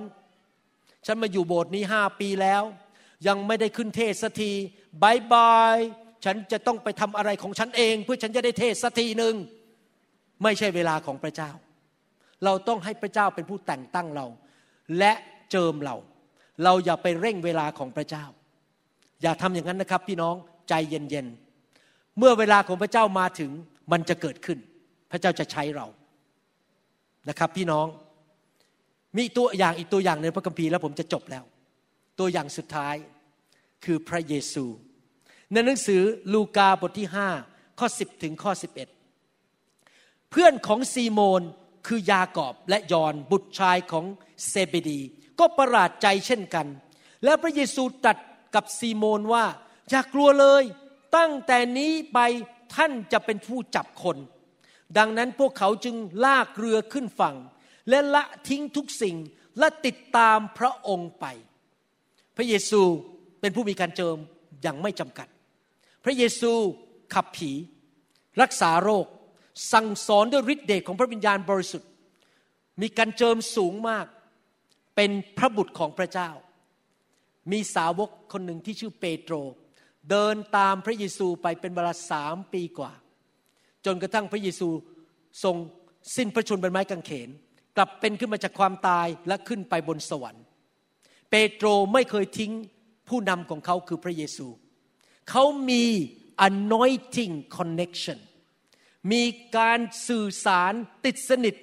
[1.11, 2.63] ฉันมาอยู่โบสถ์นี้ห้าปีแล้ว
[3.27, 4.51] ยังไม่ได้ขึ้นเทศสักที
[5.03, 5.77] บายบาย
[6.25, 9.35] ฉันจะต้องไปทำอะไรของฉันเอง เพื่อฉันจะได้เทศสักทีหนึ่ง
[10.43, 11.51] ไม่ใช่เวลาของพระเจ้า
[12.45, 14.25] เราต้องให้พระเจ้าเป็นผู้แต่งตั้งเรา
[14.99, 15.13] และ
[15.51, 15.95] เจิมเรา
[16.63, 18.25] เราอย่าไปเร่งเวลาของพระเจ้า
[19.21, 20.35] อย่าทำอย่างนั้นนะครับ พี่น้อง
[20.69, 23.51] ใจเย็นๆเมื่อเวลาของพระเจ้ามาถึง
[23.91, 24.59] มันจะเกิดขึ้น
[25.11, 25.87] พระเจ้าจะใช้เรา
[27.29, 27.87] นะครับ พี่น้อง
[29.17, 31.43] มีตัวอย่างอีกตัวอย่างในพระคัมภีร์แล้วผมจะจบแล้ว
[32.19, 32.95] ตัวอย่างสุดท้าย
[33.85, 34.65] คือพระเยซู
[35.51, 36.01] ในหนังสือ
[36.33, 37.07] ลูกาบทที่
[37.43, 38.51] 5 ข้อ 10 ถึงข้อ
[39.41, 41.41] 11 เพื่อนของซีโมน
[41.87, 44.05] คือยากอบและยอนบุตรชายของ
[44.47, 44.99] เซเบดี
[45.39, 46.67] ก็ประหลาดใจเช่นกัน
[47.23, 48.17] และพระเยซูตรัส
[48.55, 49.45] กับซีโมนว่า
[49.89, 50.63] อย่ากลัวเลย
[51.17, 52.19] ตั้งแต่นี้ไป
[52.75, 54.17] ท่านจะเป็นผู้จับคน
[54.97, 55.95] ดังนั้นพวกเขาจึง
[56.25, 57.35] ลากเรือขึ้นฝั่ง
[57.89, 59.15] และละทิ้งทุกสิ่ง
[59.59, 61.25] และติดตามพระองค์ไป
[62.37, 62.81] พระเยซู
[63.41, 64.17] เป็นผู้มีการเจิม
[64.61, 65.27] อย่างไม่จำกัด
[66.05, 66.51] พระเยซู
[67.13, 67.51] ขับผี
[68.41, 69.05] รักษาโรค
[69.73, 71.89] สั่งสอนด้วยฤทธิ์เดชของพระวิญญาณบริสุทธิ์
[72.81, 74.05] มีการเจิมสูงมาก
[74.95, 76.29] เป็นพระบุตรของพระเจ้า
[77.51, 79.35] มีสาวกคนหนึ่งที่ชื่อเปโตร
[80.09, 82.91] เดินตามพระเยซูไปเป็นเวลาสามปีกว่า
[83.85, 84.69] จนกระทั่งพระเยซู
[85.43, 85.55] ทรง
[86.15, 87.29] สิ้นพระชนม์บนไม้กางเขน
[87.79, 90.43] กลับเป็นขึ้นมาจากความตายและขึ้นไปบนสวรรค์
[91.29, 92.51] เปโตรไม่เคยทิ้ง
[93.09, 94.47] ผู้นำของเขาคือพระเยซู
[95.29, 95.83] เขามี
[96.47, 98.19] anointing connection
[99.11, 99.23] มี
[99.57, 100.73] การสื่อสาร
[101.05, 101.55] ติดสนิท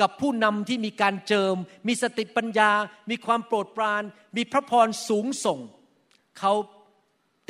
[0.00, 1.54] กับผู้นำที่มีการเจิม
[1.86, 2.70] มีสติปัญญา
[3.10, 4.02] มีความโปรดปราน
[4.36, 5.58] มีพระพรสูงส่ง
[6.38, 6.52] เขา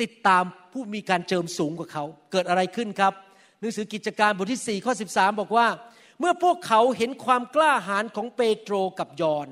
[0.01, 3.13] ติดตามผู้มีการเจิมสูงกว่าเขา เกิดอะไรขึ้นครับ
[3.59, 5.67] หนังสือกิจการบทที่4ข้อ13 บอกว่า
[6.19, 9.47] เมื่อพวกเขาเห็นความกล้าหาญของเปโตรกับยอน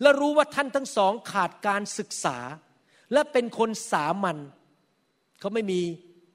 [0.00, 2.38] และรู้ว่าท่านทั้งสองขาดการศึกษา
[3.12, 4.38] และเป็นคนสามัญ
[5.40, 5.80] เขาไม่มี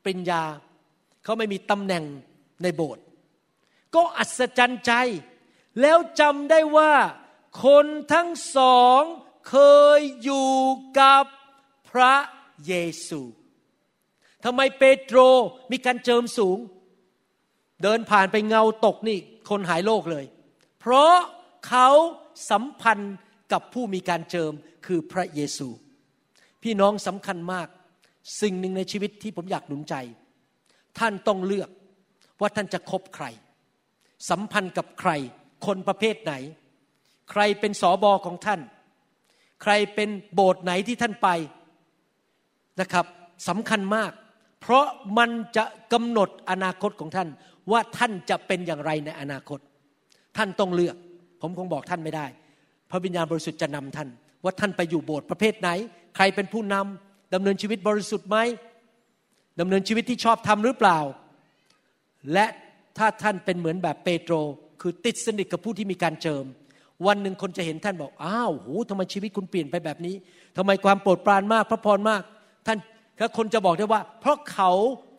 [0.03, 0.43] ปริญญา
[1.23, 2.03] เขาไม่มีตำแหน่ง
[2.61, 3.03] ในโบสถ์
[3.95, 4.91] ก็อัศจรรย์ใจ
[5.82, 6.93] แล้วจำได้ว่า
[7.63, 9.01] คนทั้งสอง
[9.49, 9.55] เค
[9.97, 10.51] ยอยู่
[10.99, 11.23] กับ
[11.89, 12.15] พระ
[12.67, 12.73] เย
[13.07, 13.21] ซู
[14.45, 15.17] ทำไมเปโตร
[15.71, 16.57] มีการเจิมสูง
[17.84, 19.19] เดินผ่านไปเงาตกนี่
[19.50, 20.26] คนหายโรคเลย
[20.80, 21.14] เพราะ
[21.68, 21.88] เขา
[22.52, 23.16] สัมพันธ์
[23.52, 24.52] กับผู้มีการเจิม
[24.86, 25.68] คือพระเยซู
[26.64, 27.68] พี่น้องสำคัญมาก
[28.41, 29.96] สิ่งหนึ่งในชีวิตที่ผมอยากหนุนใจ
[31.00, 31.70] ท่านต้องเลือก
[32.41, 33.26] ว่าท่านจะคบใคร
[34.30, 35.12] สัมพันธ์กับใคร
[35.66, 36.34] คนประเภทไหน
[37.32, 38.62] ใครเป็นสอบอของท่าน
[39.62, 41.30] ใครเป็นโบสถ์ไหนที่ท่านไป
[42.80, 43.06] นะครับ
[43.48, 44.12] สำคัญมาก
[44.62, 44.86] เพราะ
[45.18, 47.30] มันจะกำหนดอนาคตของท่าน
[47.72, 49.59] ว่าท่านจะเป็นอย่างไรในอนาคต
[50.38, 50.95] ท่านต้องเลือก
[51.41, 52.26] ผมคงบอกท่านไม่ได้
[52.91, 54.09] พระวิญญาณบริสุทธิ์จะนำท่าน
[54.43, 55.70] ว่าท่านไปอยู่โบสถ์ประเภทไหน
[56.16, 58.38] ใครเป็นผู้นำดำเนินชีวิตบริสุทธิ์ไหม
[59.59, 60.99] ดำเนินชีวิตที่ชอบทำหรือเปล่า
[62.34, 62.45] และ
[62.97, 64.34] ถ้าท่านเป็นเหมือนแบบเปโตร
[64.82, 66.45] คือติดสนิทกับผู้ที่มีการเจิม
[67.07, 70.16] วันหนึ่งคนจะเห็นท่านบอกอ้าวโหทำไมชีวิตคุณเปลี่ยนไปแบบนี้
[70.57, 72.22] ทำไมความโปรดปรานมากพระพรมาก
[72.68, 72.78] ท่าน
[73.18, 74.72] แล้วคนจะบอกได้ว่า เพราะเขา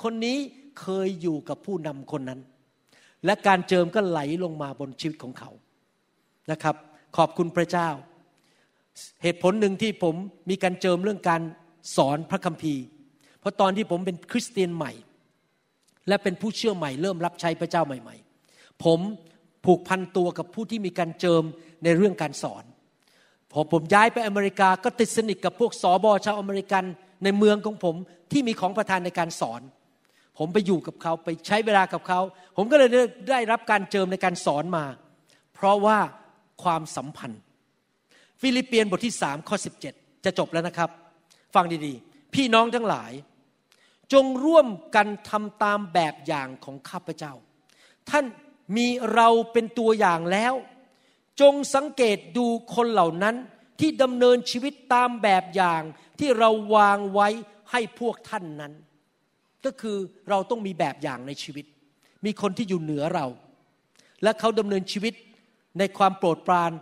[0.02, 0.38] คนนี้
[0.80, 2.40] เคยอยู่กับผู้นำคนนั้น
[3.24, 5.50] และการเจิมก็ไหลลงมาบนชีวิตของเขา
[6.50, 6.76] นะครับ
[7.16, 7.88] ขอบคุณพระเจ้า
[9.22, 10.14] เหตุผลหนึ่งที่ผม
[10.50, 11.42] มีการเจิมเรื่องการ
[11.96, 12.82] สอนพระคัมภีร์
[13.40, 14.92] เพราะตอนที่ผมเป็นคริสเตียนใหม่
[16.08, 18.16] และเป็นผู้เชื่อใหม่ เริ่มรับใช้พระเจ้าใหม่
[18.48, 19.00] ๆ ผม
[19.64, 21.42] ผูกพันตัวกับผู้ที่มีการเจิม
[21.84, 22.64] ในเรื่องการสอน
[23.52, 26.84] พอผมย้ายไปอเมริกาก็ติดสนิทกับพวกสอบอชาวอเมริกัน
[27.24, 27.94] ในเมืองของผม
[28.32, 29.60] ที่มีของประทานในการสอน
[30.38, 32.20] ผมไปอยู่กับเขาไปใช้เวลากับเขา
[32.56, 32.90] ผมก็เลย
[33.30, 34.84] ได้รับการเจิมในการสอนมา
[35.54, 35.98] เพราะว่า
[36.62, 37.40] ความสัมพันธ์
[38.40, 39.56] ฟิลิปเปียนบทที่สามข้อ
[39.90, 40.90] 17 จะจบแล้วนะครับ
[41.54, 43.12] ฟังดีๆ พี่น้องทั้งหลาย
[44.12, 47.32] จงร่วมกันทำตามแบบอย่างของข้าพเจ้า
[48.10, 48.24] ท่าน
[48.76, 50.54] มีเราเป็นตัวอย่างแล้ว
[51.40, 53.36] จงสังเกตดูคนเหล่านั้น
[53.80, 55.82] ที่ดำเนินชีวิตตามแบบอย่าง
[56.18, 57.28] ที่เราวางไว้
[57.70, 58.72] ให้พวกท่านนั้น
[59.66, 59.96] ก็คือ
[60.30, 61.66] เราต้องมีแบบอย่างในชีวิต
[62.26, 63.26] มีคนที่อยู่เหนือเรา
[64.22, 65.14] และเขาดำเนินชีวิต
[65.78, 66.72] ในความโปรดปราน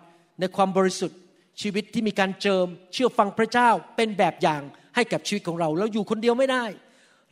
[0.41, 1.19] ในความบริสุทธิ์
[1.63, 4.63] ชีวิตที่มีการเจิม เชื่อฟังพระเจ้าเป็นแบบอย่าง
[4.95, 6.65] ให้กับชีวิตของเรา เราอยู่คนเดียวไม่ได้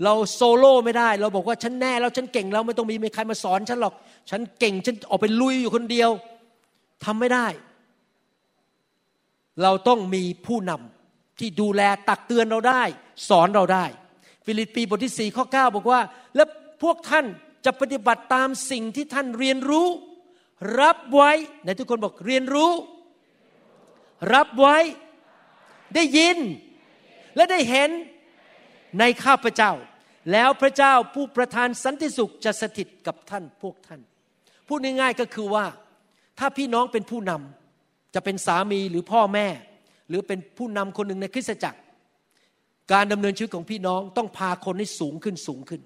[0.05, 3.95] เราโซโล่ไม่ได้ เราบอกว่าฉันแน่แล้วฉันเก่งแล้วไม่ต้องมีใครมาสอนฉันหรอก
[4.31, 6.11] ฉันเก่งฉันออกไปลุยอยู่คนเดียว
[7.05, 7.47] ทำไม่ได้
[9.63, 12.83] เราต้องมีผู้นำที่ดูแลตักเตือนเราได้
[13.29, 13.85] สอนเราได้
[14.47, 16.01] ฟิลิปปีบทที่ 4 ข้อ 9 บอกว่า
[16.37, 16.45] และ
[16.83, 17.27] พวกท่าน
[17.65, 19.87] จะปฏิบัติตามสิ่งที่ท่านเรียนรู้
[20.81, 21.31] รับไว้
[21.65, 22.73] ในทุกคนบอกเรียนรู้
[24.35, 24.77] รับไว้
[25.95, 26.39] ได้ยิน
[27.37, 27.91] และได้เห็น
[28.99, 29.73] ในข้าพเจ้า
[30.33, 34.01] แล้วพระเจ้าผู้ประทานสันติสุขจะสถิตกับท่านพวกท่าน
[34.69, 35.67] พูดง่ายๆก็คือว่า
[36.39, 39.47] ถ้าพี่น้องเป็นผู้นำจะเป็นสามีหรือพ่อแม่
[40.09, 41.79] หรือเป็นผู้นำคนหนึ่งในคริสตจักร
[42.93, 45.81] การดำเนินชีวิตของพี่น้องต้องพาคนให้สูงขึ้นสูงขึ้น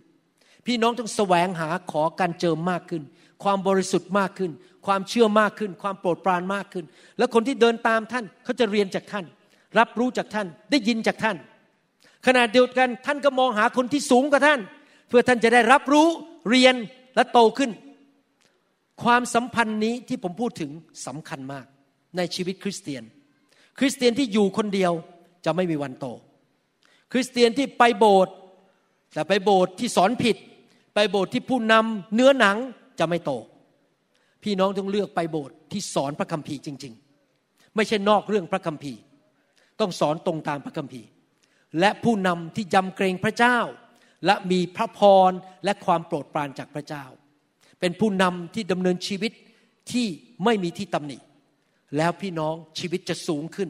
[0.66, 3.03] พี่น้องต้องแสวงหาขอการเจิมมากขึ้น
[3.42, 4.51] ความบริสุทธิ์มากขึ้น
[4.86, 6.84] ความเชื่อมากขึ้น ความโปรดปรานมากขึ้น
[7.18, 9.24] แล้วคนที่เดินตามท่านเขาจะเรียนจากท่าน
[9.78, 11.36] รับรู้จากท่านได้ยินจากท่าน
[12.26, 14.61] ขณะเดียวกันท่านก็มองหาคนที่สูงกว่าท่าน
[15.09, 16.09] เพื่อท่านจะได้รับรู้
[16.51, 16.74] เรียน
[17.14, 17.70] และโตขึ้น
[19.03, 20.70] ความสัมพันธ์นี้ที่ผมพูดถึง
[21.07, 21.66] สำคัญมาก
[22.16, 23.03] ในชีวิตคริสเตียน
[23.78, 24.92] คริสเตียนที่อยู่คนเดียว
[25.44, 26.07] จะไม่มีวันโต
[27.12, 28.34] คริสเตียนที่ไปโบสถ์
[29.14, 30.36] แต่ไปโบสถ์ที่สอนผิด
[30.94, 32.57] ไปโบสถ์ที่ผู้นำเนื้อหนัง
[32.98, 33.32] จะไม่โต
[34.42, 36.94] พี่น้องต้องเลือกไปโบสถ์ที่สอนพระคัมภีร์จริง
[37.34, 39.00] ๆ ไม่ใช่นอกเรื่องพระคัมภีร์
[39.80, 41.09] ต้องสอนตรงตามพระคัมภีร์
[41.80, 43.59] และผู้นำที่ยำเกรงพระเจ้า
[44.26, 45.30] และมีพระพร
[45.64, 47.04] และความโปรดปรานจากพระเจ้า
[47.80, 49.32] เป็นผู้นำที่ดำเนินชีวิต
[49.92, 50.07] ที่
[50.44, 51.18] ไม่มีที่ตำหนิ
[51.96, 53.68] แล้วพี่น้องชีวิตจะสูงขึ้น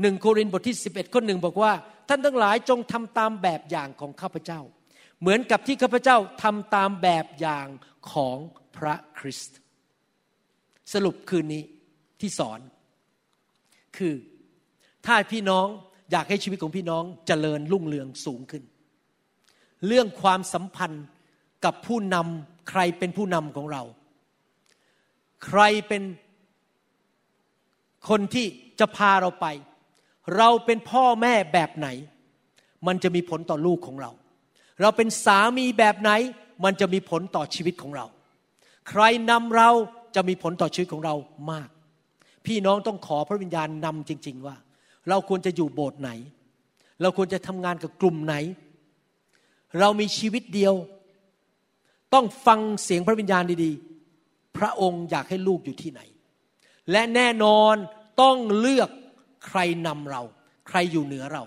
[0.00, 1.72] หนึ่งโครินธ์บทที่ 11ข้อหนึ่งบอกว่า
[2.08, 4.60] ท่านทั้งหลายจงทำตามแบบอย่างของข้าพเจ้า
[5.20, 7.66] เหมือนกับที่ข้าพเจ้าทำตามแบบอย่าง
[8.12, 8.38] ของ
[8.76, 9.58] พระคริสต์
[10.92, 11.62] สรุปคืนนี้
[12.20, 12.60] ที่สอน
[13.96, 14.14] คือ
[15.06, 15.66] ถ้าพี่น้อง
[16.12, 18.62] อยากให้ชีวิตของพี่น้องจเจริญรุ่งเรืองสูงขึ้น
[19.86, 21.06] เรื่องความสัมพันธ์
[21.64, 23.82] กับผู้นำใครเป็นผู้นำของเรา
[25.46, 26.02] ใครเป็น
[28.08, 28.46] คนที่
[28.80, 29.46] จะพาเราไป
[30.36, 31.88] เราเป็นพ่อแม่แบบไหน
[32.86, 34.10] มันจะมีผลต่อลูกของเรา
[34.80, 36.10] เราเป็นสามีแบบไหน
[36.64, 38.06] มันจะมีผลต่อชีวิตของเรา
[38.88, 39.70] ใครนำเรา
[40.14, 41.14] จะมีผลต่อชีวิตของเรา
[41.50, 41.68] มาก
[42.46, 44.56] พี่น้องต้องขอพระวิญญาณนำจริง ๆ ว่า
[45.08, 46.10] เราควรจะอยู่โบสถ์ไหน
[47.00, 48.34] เราควรจะทำงานกับกลุ่มไหน
[49.80, 50.74] เรามีชีวิตเดียว
[52.14, 56.00] ต้องฟังเสียงพระวิญญาณดีๆ พระองค์อยากให้ลูกอยู่ที่ไหน
[56.90, 57.74] และแน่นอน
[58.20, 58.90] ต้องเลือก
[59.46, 60.22] ใครนำเรา
[60.68, 61.44] ใครอยู่เหนือเรา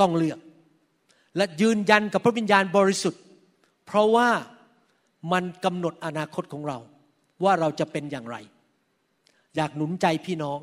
[0.00, 0.38] ต้องเลือก
[1.36, 3.22] และยืนยันกับพระวิญญาณบริสุทธิ์
[3.86, 4.28] เพราะว่า
[5.32, 6.78] มันกำหนดอนาคตของเรา
[7.44, 8.36] ว่าเราจะเป็นอย่างไร
[9.56, 10.60] อยากหนุนใจพี่น้อง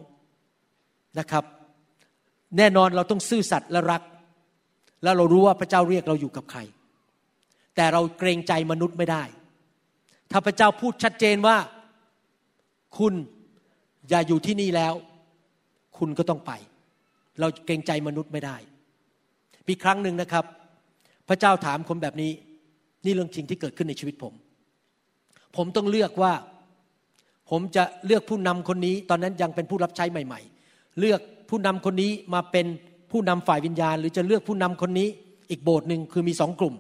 [1.20, 1.46] นะครับ
[2.58, 4.02] แน่นอนเราต้องซื่อสัตย์และรัก
[5.04, 6.60] แล้วเรารู้ว่าพระเจ้าเรียกเราอยู่กับใคร
[7.76, 9.24] แต่เราเกรงใจมนุษย์ไม่ได้
[10.32, 11.58] ถ้าพระเจ้าพูดชัดเจนว่า
[12.98, 13.14] คุณ
[14.10, 14.94] อย่าอยู่ที่นี่แล้ว
[15.98, 16.52] คุณก็ต้องไป
[17.42, 18.56] เราเกรงใจมนุษย์ไม่ได้
[19.68, 20.46] มีครั้งหนึ่งนะครับ
[21.30, 22.32] พระเจ้าถามคนแบบนี้
[23.06, 24.34] นี่เรื่องจริงที่เกิดขึ้นในชีวิตผม
[25.56, 26.34] ผมต้องเลือกว่า
[27.50, 32.66] ผมจะเลือกผู้นำคนนี้ ตอนนั้นยังเป็นผู้รับใช้ใหม่ ๆ เลือกผู้นำคนนี้มาเป็น
[33.12, 35.08] ผู้นำฝ่ายวิญญาณ หรือจะเลือกผู้นำคนนี้
[35.50, 36.76] อีกโบสถ์หนึ่งคือมีสองกลุ่ม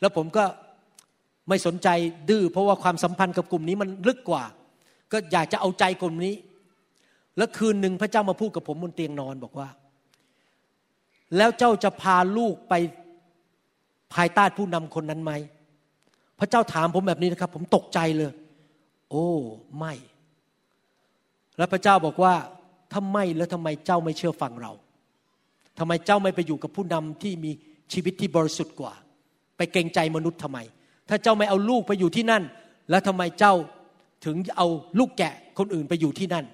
[0.00, 0.44] แล้วผมก็
[1.48, 1.88] ไม่สนใจ
[2.28, 4.44] ดื้อเพราะว่าความสัมพันธ์กับกลุ่มนี้มันลึกกว่า
[5.12, 6.34] ก็อยากจะเอาใจกลุ่มนี้
[7.36, 9.68] แล้วคืนหนึ่งพระเจ้ามาพูดกับผมบนเตียงนอนบอกว่า
[11.36, 12.74] แล้วเจ้าจะพาลูกไป
[14.14, 15.32] ภายใต้ผู้นำคนนั้นไหม
[16.38, 18.32] พระเจ้าถามผมแบบนี้นะครับ ผมตกใจเลย
[19.10, 19.28] โอ้
[19.78, 19.94] ไม่
[21.56, 22.34] แล้วพระเจ้าบอกว่า
[22.92, 24.72] ถ้าไม่แล้วทำไมเจ้าไม่เชื่อฟังเรา
[25.78, 27.50] ทำไมเจ้าไม่ไปอยู่กับผู้นำที่มี
[27.92, 28.94] ชีวิตที่บริสุทธิ์กว่า
[29.56, 30.58] ไปเกรงใจมนุษย์ทำไม
[31.08, 32.42] ถ้าเจ้าไม่เอาลูกไปอยู่ที่นั่น
[32.90, 33.54] แล้วทำไมเจ้า
[34.24, 34.66] ถึงเอา
[34.98, 36.44] ลูกแกะคนอื่นไปอยู่ที่นั่น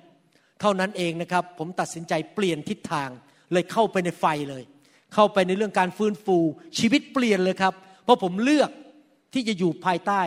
[0.62, 3.08] เท่านั้นเองนะครับ ผมตัดสินใจเปลี่ยนทิศทาง
[3.52, 4.62] เลยเข้าไปในไฟเลย
[5.14, 6.38] เข้าไปในเรื่องการฟื้นฟู
[6.78, 8.70] ชีวิตเปลี่ยนเลยครับ เพราะผมเลือก
[9.34, 10.20] ที่จะอยู่ภายใต้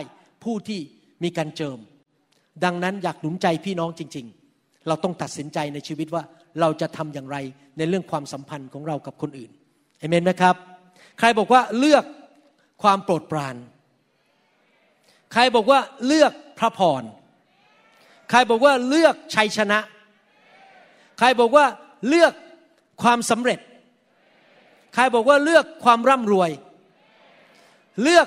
[0.44, 0.80] ผู้ที่
[1.22, 1.78] มีการเจิม
[2.64, 4.26] ดังนั้นอยากหนุนใจพี่น้องจริง
[4.56, 6.22] ๆ เราต้องตัดสินใจในชีวิตว่า
[6.60, 7.36] เราจะทำอย่างไร
[7.78, 9.50] ในเรื่องความสัมพันธ์ของเรากับคนอื่น
[9.98, 10.54] เอเมนไหมครับ
[11.18, 12.04] ใครบอกว่าเลือก
[12.82, 13.56] ความโปรดปราน
[15.32, 17.02] ใครบอกว่าเลือกพระพร
[18.30, 21.66] ใครบอกว่าเลือกชัยชนะใใครบอกว่า
[22.08, 22.32] เลือก
[23.02, 23.58] ความสำเร็จ
[24.94, 26.50] ใครบอกว่าเลือกความร่ำรวย
[28.02, 28.26] เลือก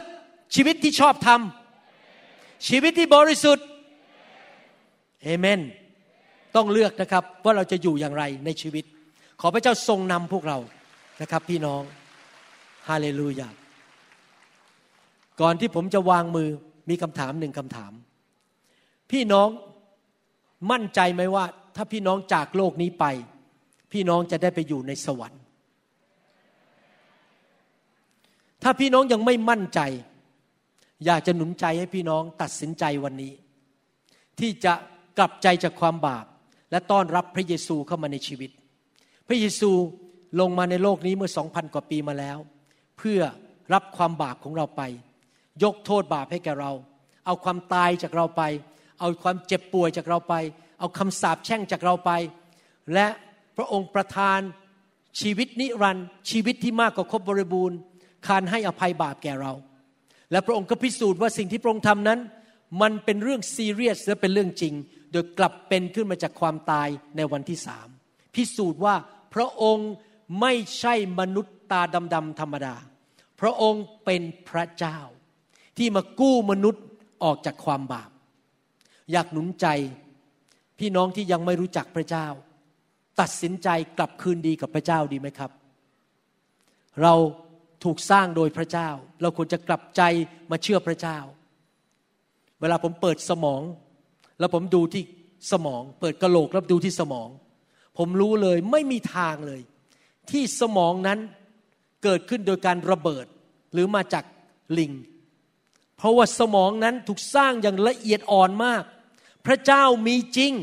[0.56, 3.66] ชีวิตที่ชอบทำชีวิตที่บริสุทธิ์
[5.24, 5.60] เอเมน
[6.56, 8.86] ต้องเลือกนะครับว่าเราจะอยู่อย่างไรในชีวิต
[9.42, 10.58] ขอพระเจ้าทรงนำพวกเรา
[11.22, 11.82] นะครับ พี่น้อง
[12.90, 13.50] ฮาเลลูยา
[15.42, 16.50] ก่อนที่ผมจะวางมือ
[16.90, 17.92] มีคำถามหนึ่งคำถาม
[19.12, 19.50] พี่น้อง
[20.72, 21.46] มั่นใจไหมว่า
[21.76, 23.06] ถ้าพี่น้องจากโลกนี้ไป
[23.92, 25.42] พี่น้องจะได้ไปอยู่ในสวรรค์
[28.64, 29.80] ถ้าพี่น้องยังไม่มั่นใจ
[31.06, 33.34] อยากจะหนุนใจให้พี่น้องตัดสินใจวันนี้
[34.40, 34.74] ที่จะ
[35.18, 36.26] กลับใจจากความบาป
[36.72, 38.52] และต้อนรับพระเยซูเข้ามาในชีวิต
[39.28, 39.72] พระเยซู
[40.40, 42.38] ลงมาในโลกนี้เมื่อสองพันกว่าปีมาแล้ว
[42.98, 43.22] เพื่อ
[43.74, 44.82] รับความบาปของเราไป
[45.64, 46.72] ยกโทษบาปให้แก่เรา
[47.26, 48.42] เอาความตายจากเราไป
[49.00, 50.34] เอาความเจ็บป่วยจากเราไป
[50.80, 52.12] เอาคำสาปแช่งจากเราไป
[52.94, 53.08] และ
[53.58, 54.40] พระองค์ประทาน
[55.22, 57.78] ชีวิตนิรันดร์ชีวิตที่มากกว่าครบบริบูรณ์
[58.28, 59.54] คารให้อภัยบาปแก่เรา
[60.32, 62.20] และพระองค์ก็พิสูจน์ว่าสิ่งที่พระองค์ทำนั้น
[62.82, 64.74] มันเป็นเรื่องซีเรียสและเป็นเรื่องจริง
[65.12, 67.88] โดยกลับเป็นขึ้นมาจากความตายในวันที่สาม
[68.36, 68.96] พิสูจน์ว่า
[69.34, 69.90] พระองค์
[70.42, 71.82] ไม่ใช่มนุษย์ตา
[72.14, 72.76] ดำๆธรรมดา
[73.40, 75.00] พระองค์เป็นพระเจ้า
[75.78, 76.84] ที่มากู้มนุษย์
[77.24, 78.12] ออกจากความบาป
[79.12, 79.68] อยากหนุนใจ
[80.80, 82.28] พี่น้องที่ยังไม่รู้จักพระเจ้า
[83.20, 83.68] ตัดสินใจ
[83.98, 85.52] กลับคืนดีกับพระเจ้าดีไหมครับ
[87.02, 87.14] เรา
[87.84, 88.90] ถูกสร้างโดยพระเจ้า
[89.22, 90.02] เราควรจะกลับใจ
[90.52, 91.18] มาเชื่อพระเจ้า
[92.62, 93.62] เวลาผมเปิดสมอง
[94.40, 95.04] แล้วผมดูที่
[95.52, 97.30] สมอง เปิดกระโหลกแล้วดูที่สมอง
[97.98, 99.62] ผมรู้เลยไม่มีทางเลย
[100.32, 101.20] ที่สมองนั้น
[102.04, 103.26] เกิดขึ้นโดยการระเบิด
[103.74, 104.24] หรือมาจาก
[104.78, 104.94] ลิง
[105.98, 108.84] เพราะว่าสมองนั้นถูกสร้างอย่างละเอียดอ่อนมาก
[109.52, 110.54] ระเจ้ามีจริง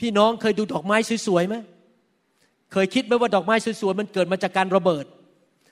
[0.00, 1.56] พี่น้องเคยดูดอกไม้สวยๆไหม
[2.72, 5.04] เคยคิดไหมว่าดอกไม้สวยๆมันเกิดมาจากการระเบิด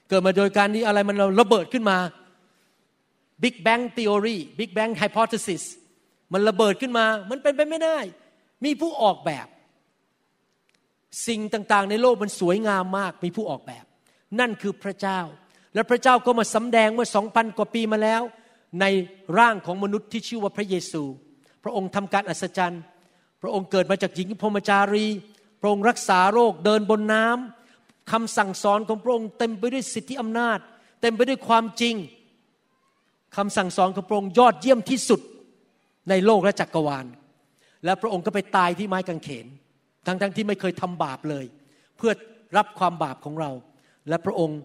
[0.09, 1.99] เกิดมาโดยการนี้อะไรมันระเบิดขึ้นมา
[3.43, 5.63] Big Bang Theory Big Bang Hypothesis
[6.33, 7.99] มันระเบิดขึ้นมา มันเป็นไปไม่ได้
[8.65, 9.47] มีผู้ออกแบบ
[11.29, 13.85] สิ่งต่างๆ ในโลกมันสวยงามมาก มีผู้ออกแบบ
[14.41, 15.21] นั่นคือพระเจ้า
[15.75, 18.23] และพระเจ้าก็มาสำแดงเมื่อสองพันกว่าปีมาแล้ว
[18.81, 18.85] ใน
[19.39, 21.03] ร่างของมนุษย์ที่ชื่อว่าพระเยซู
[21.63, 22.83] พระองค์ทำการอัศจรรย์
[23.43, 25.07] พระองค์เกิดมาจากหญิงพรมจารี
[25.61, 30.59] พระองค์รักษาโรคเดินบนน้ำคำสั่งสอนของพระองค์เต็มไปด้วยสิทธิอำนาจ
[31.01, 31.95] เต็มไปด้วยความจริง
[33.37, 35.21] คำสั่งสอนของพระองค์ยอดเยี่ยมที่สุด
[36.11, 37.07] ในโลกและจักรวาล
[37.85, 39.47] และพระองค์ก็ไปตายที่ไม้กางเขน
[40.07, 41.45] ทั้งๆทที่ไม่เคยทำบาปเลย
[41.97, 42.13] เพื่อ
[42.57, 43.51] รับความบาปของเรา
[44.09, 44.61] และพระองค์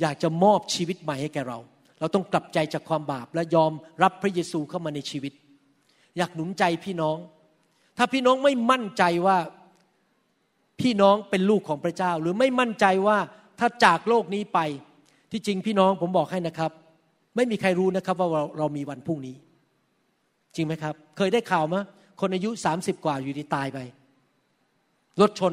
[0.00, 1.58] อยากจะมอบชีวิตใหม่ให้แก่เรา
[2.00, 3.72] เราต้องกลับใจจากความบาปและยอม
[4.02, 5.32] รับพระเยซูเข้ามาในชีวิต
[6.18, 7.16] อยากหนุนใจพี่น้อง
[7.98, 9.38] ถ้าพี่น้องไม่มั่นใจว่า
[10.80, 13.18] พี่น้องเป็นลูกของพระเจ้า หรือไม่มั่นใจว่า
[13.58, 14.58] ถ้าจากโลกนี้ไป
[15.32, 16.70] ที่จริงพี่น้องผมบอกให้นะครับ
[17.36, 19.36] ไม่มีใครรู้นะครับว่าเราเรามีวันพรุ่งนี้
[20.54, 21.82] จริงไหมครับ เคยได้ข่าวมะ
[22.20, 23.78] คนอายุ 30 กว่าอยู่ดีตายไป
[25.20, 25.52] รถชน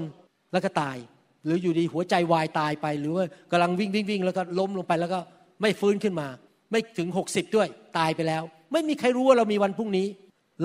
[0.52, 0.98] แล้วก็ตาย
[1.44, 5.20] หรืออยู่ดีหัวใจวายตายไป หรือว่ากำลังวิ่งวิ่งวิ่งแล้วก็ล้มลงไปแล้วก็
[5.62, 6.28] ไม่ฟื้นขึ้นมา
[6.72, 10.08] ไม่ถึง 60 ด้วยตายไปแล้ว ไม่มีใครรู้ว่าเรามีวันพรุ่งนี้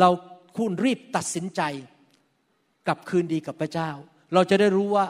[0.01, 0.09] เรา
[0.57, 1.63] คุณรีบตัดสินใจ
[2.87, 3.91] กลับคืนดีกับพระเจ้า
[4.35, 5.07] เราจะได้รู้ว่า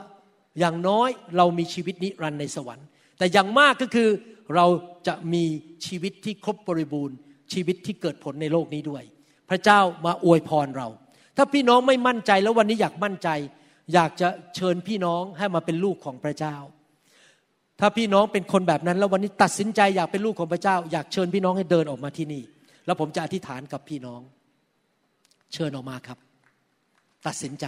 [0.59, 2.87] อย่างน้อยเรามีชีวิตนิรันดร์ในสวรรค์
[3.19, 4.09] แต่อย่างมากก็คือ
[4.55, 4.67] เรา
[5.07, 5.45] จะมี
[5.87, 7.17] ชีวิตที่ครบบริบูรณ์
[7.53, 9.03] ชีวิตที่เกิดผลในโลกนี้ด้วย
[9.51, 10.89] พระเจ้ามาอวยพรเรา
[11.37, 13.29] ถ้าพี่น้องไม่มั่นใจแล้ววันนี้อยากมั่นใจ
[13.95, 16.57] อยากจะเชิญพี่น้องให้มาเป็นลูกของพระเจ้า
[17.81, 22.43] ถ้าพี่น้องเป็นคนแบบนั้นแล้ววันนี้ตัดสินใจอยากเป็นลูกของพระเจ้า อยากเชิญพี่น้องให้เดินออกมาที่นี่
[22.87, 24.21] แล้วผมจะอธิษฐานกับพี่น้อง
[25.53, 26.19] เชิญออกมาครับ
[27.27, 27.67] ตัดสินใจ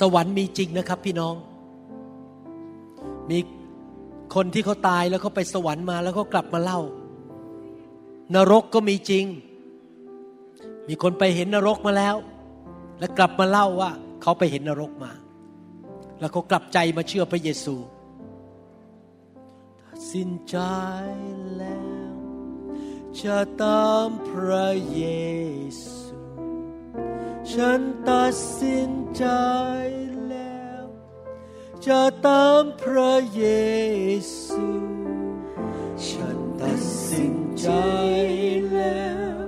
[0.00, 1.34] สวรรค์มีจริงนะครับพี่น้อง
[3.30, 3.38] มี
[4.34, 6.80] คนที่เขาตายแล้วเขาไปสวรรค์มาแล้วเขากลับมาเล่า
[8.34, 9.24] นรกก็มีจริง
[10.88, 12.16] มีคนไปเห็นนรกมาแล้ว
[12.98, 13.90] แล้วกลับมาเล่าว่า
[14.22, 15.12] เขาไปเห็นนรกมา
[16.18, 17.76] แล้วเขากลับใจมาเชื่อพระเยซู
[19.82, 20.58] ตัดสินใจ
[21.58, 22.14] แล้ว
[23.22, 25.02] จะตามพระเย
[25.82, 26.18] ซู
[27.52, 29.26] ฉันตัดสินใจ
[30.28, 30.84] แล้ว
[31.86, 33.44] จะตามพระเย
[34.44, 34.66] ซู
[36.08, 37.68] ฉัน ตัดสินใจ
[38.72, 39.46] แล้ว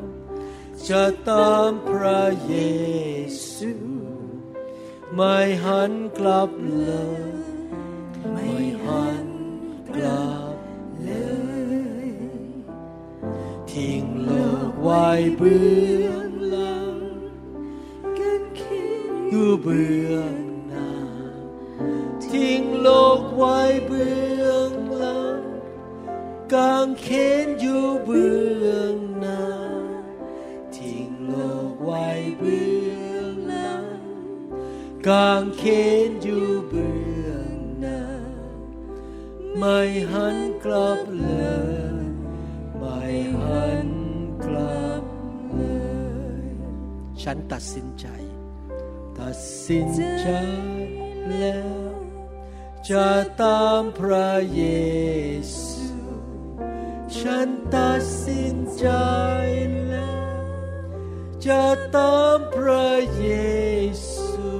[0.89, 2.57] จะตามพระเย
[3.53, 3.73] ซู
[5.15, 6.91] ไม่หันกลับเล
[7.21, 7.31] ย
[8.33, 8.51] ไม่
[8.85, 9.27] หัน
[9.97, 10.57] กลับ
[11.05, 11.11] เล
[12.07, 12.09] ย
[13.73, 14.31] ทิ้งโล
[14.71, 15.07] กไว้
[15.37, 15.67] เบื้
[16.07, 16.97] องหลัง
[19.31, 20.35] อยู่เบื้อง
[20.69, 20.93] หน้า
[22.27, 22.89] ทิ้งโล
[23.19, 24.36] กไว้เบื้อง
[26.55, 27.09] กางเข
[27.45, 28.37] นอยู่เบื้
[28.71, 29.45] องหน้า
[30.77, 31.35] ทิ้งโล
[31.73, 32.07] กไว้
[32.39, 32.69] เบื้
[33.11, 33.85] องหลัง
[35.09, 35.65] กางเข
[36.09, 36.95] นอยู่เบื้
[37.29, 38.03] องหน้า
[39.59, 39.81] ไม่
[40.13, 41.29] หันกลับเล
[42.03, 42.07] ย
[42.79, 43.01] ไม่
[43.41, 43.89] หัน
[44.45, 45.05] กลับ
[45.55, 45.63] เล
[46.43, 46.45] ย
[47.23, 48.07] ฉันตัดสินใจ
[49.19, 49.37] ตัด
[49.67, 49.89] สิน
[50.21, 50.29] ใจ
[51.39, 51.91] แล้ว
[52.91, 53.09] จะ
[53.43, 54.63] ตามพระเย
[55.55, 55.76] ซู
[57.19, 58.87] ฉันตัดสินใจ
[59.89, 60.41] แล้ว
[61.47, 61.65] จะ
[61.97, 63.29] ตามพระเย
[64.09, 64.51] ซู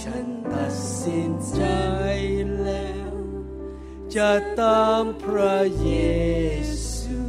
[0.00, 1.62] ฉันตัดสินใจ
[2.62, 3.12] แล้ว
[4.16, 5.92] จะตามพระเย
[6.94, 7.20] ซู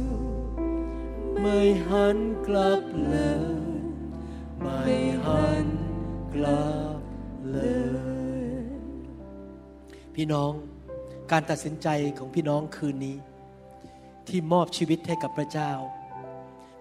[1.40, 3.78] ไม่หันกลับเลย
[4.60, 4.80] ไม่
[5.24, 5.66] หัน
[6.34, 7.00] กลับ
[7.50, 7.58] เล
[8.42, 8.44] ย
[10.14, 10.52] พี่น้อง
[11.30, 11.88] การตัดสินใจ
[12.18, 13.16] ของพี่น้องคืนนี้
[14.28, 15.72] ที่มอบชีวิตให้กับพระเจ้า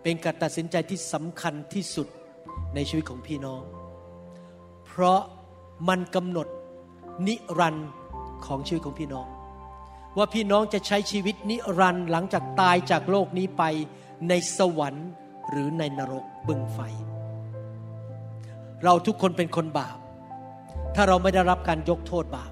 [0.04, 2.08] เป็นการตัดสินใจที่สำคัญที่สุด
[2.76, 3.62] ในชีวิตของพี่น้อง
[4.86, 5.22] เพราะ
[5.90, 6.48] มันกำหนด
[7.28, 7.90] นิรันดร์
[8.46, 9.28] ของชีวิตของพี่น้อง
[10.18, 13.64] ว่าพี่น้องจะใช้ชีวิตนิรันดร์หลังจากตายจากโลกนี้ไป
[14.30, 15.08] ในสวรรค์
[15.50, 16.80] หรือในนรกบึงไฟ
[18.84, 19.98] เราทุกคนเป็นคนบาป
[20.96, 22.52] ถ้าเราไม่ได้รับการยกโทษบาป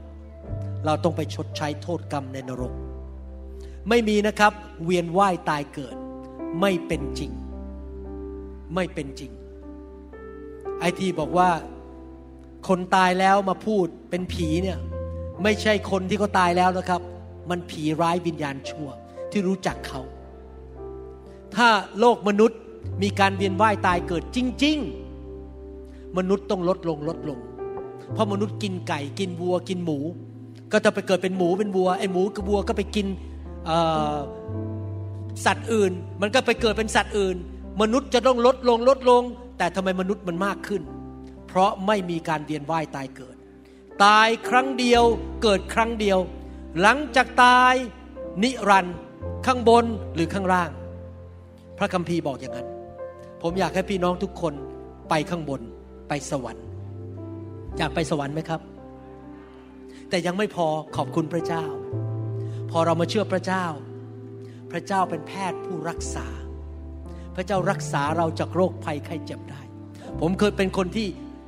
[0.86, 2.74] เราต้องไปชดใช้โทษกรรมในนรก
[3.90, 4.54] ไม่มีนะครับ
[4.84, 5.96] เวียนว่ายตายเกิด
[6.62, 7.32] ไม่เป็นจริง
[8.76, 9.32] ไม่เป็นจริง
[10.80, 11.50] ไอทีบอกว่า
[12.68, 14.78] คนตายแล้วมาพูดเป็นผีเนี่ย
[15.44, 17.02] ไม่ใช่คนที่เขาตายแล้วนะครับ
[17.50, 18.88] มันผีร้ายวิญญาณชั่ว
[19.32, 20.02] ที่รู้จักเขา
[21.56, 21.68] ถ้า
[22.00, 22.60] โลกมนุษย์
[23.02, 24.78] มีการเวียนว่ายตายเกิดจริง
[25.48, 27.40] ๆ มนุษย์ต้องลดลงลดลง
[28.14, 30.00] เพราะมนุษย์กินไก่กินวัวกินหมู
[30.72, 33.08] ก็จะไปเกิดเป็นหมูเป็นวัวไอหมูกับวัวก็ไปกิน
[35.46, 35.92] สัตว์อื่น
[36.22, 37.38] มันก็ไปเกิดเป็นสัตว์อื่น
[37.82, 39.24] มนุษย์จะต้องลดลงลดลง
[39.58, 40.82] แต่ทำไมมนุษย์มันมากขึ้น
[41.48, 43.36] เพราะไม่มีการเวียนว่ายตายเกิด
[44.06, 45.04] ตายครั้งเดียว
[45.44, 46.20] เกิดครั้งเดียว
[46.82, 47.74] หลังจากตาย
[48.44, 48.96] นิรันดร์
[49.46, 49.86] ข้างบน
[50.16, 50.70] หรือข้างล่าง
[51.78, 52.68] พระคัมภีร์บอกอย่างนั้น
[53.42, 54.54] ผมอยากให้พี่น้องทุกคน
[55.10, 55.62] ไปข้างบน
[56.10, 56.66] ไปสวรรค์
[57.78, 58.62] อยากไปสวรรค์ไหมครับ
[60.10, 61.64] แต่ยังไม่พอขอบคุณพระเจ้า
[62.72, 63.66] พอเรามาเชื่อพระเจ้า
[64.72, 66.28] พระเจ้าเป็นแพทย์ผู้รักษา
[67.36, 69.62] พระเจ้ารักษาเราจากโรคภัยไข้เจ็บได้
[70.22, 71.08] ผมเคยเป็นคนที่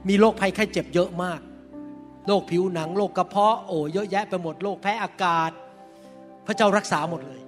[0.10, 1.40] มีโรคภัยไข้เจ็บเยอะมาก
[2.28, 5.52] โรคผิวหนัง โรคกระเพาะ โอ้เยอะแยะไปหมด โรคแพ้อากาศ
[6.48, 7.42] พระเจ้ารักษาหมดเลย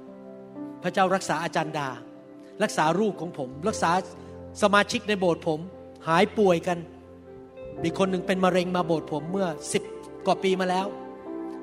[0.83, 1.89] พระเจ้ารักษาอาจารย์ดา
[2.63, 3.91] รักษาลูกของผม รักษา
[4.61, 5.59] สมาชิกในโบสถ์ผม
[6.07, 6.77] หายป่วยกัน
[7.83, 9.83] มีคนหนึ่งเป็นมะเร็งมาโบสถ์ผมเมื่อสิบ
[10.25, 10.87] กว่าปีมาแล้ว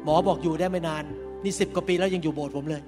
[0.03, 1.05] หมอบอกอยู่ได้ไม่นาน
[1.45, 2.83] นี่สิบกว่าปีแล้วยังอยู่โบสถ์ผมเลย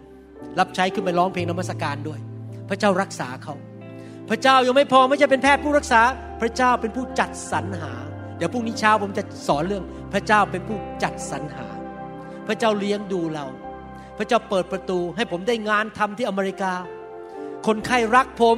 [0.59, 2.21] รับใช้ขึ้นไปร้องเพลงนมัสการด้วย
[2.69, 3.55] พระเจ้ารักษาเขา
[4.31, 6.01] พระเจ้ายังไม่พอไม่ใช่เป็นแพทย์ผู้รักษา
[6.41, 7.93] พระเจ้าเป็นผู้จัดสรรหา
[8.37, 11.67] เดี๋ยวพรุ่งนี้เช้าผมจะสอนเรื่อง พระเจ้าเป็นผู้จัดสรรหา
[12.47, 13.47] พระเจ้าเลี้ยงดูเรา
[14.19, 16.73] พระเจ้าเปิดประตูให้ผมได้งานทำที่อเมริกา
[17.67, 18.57] คนไข้รักผม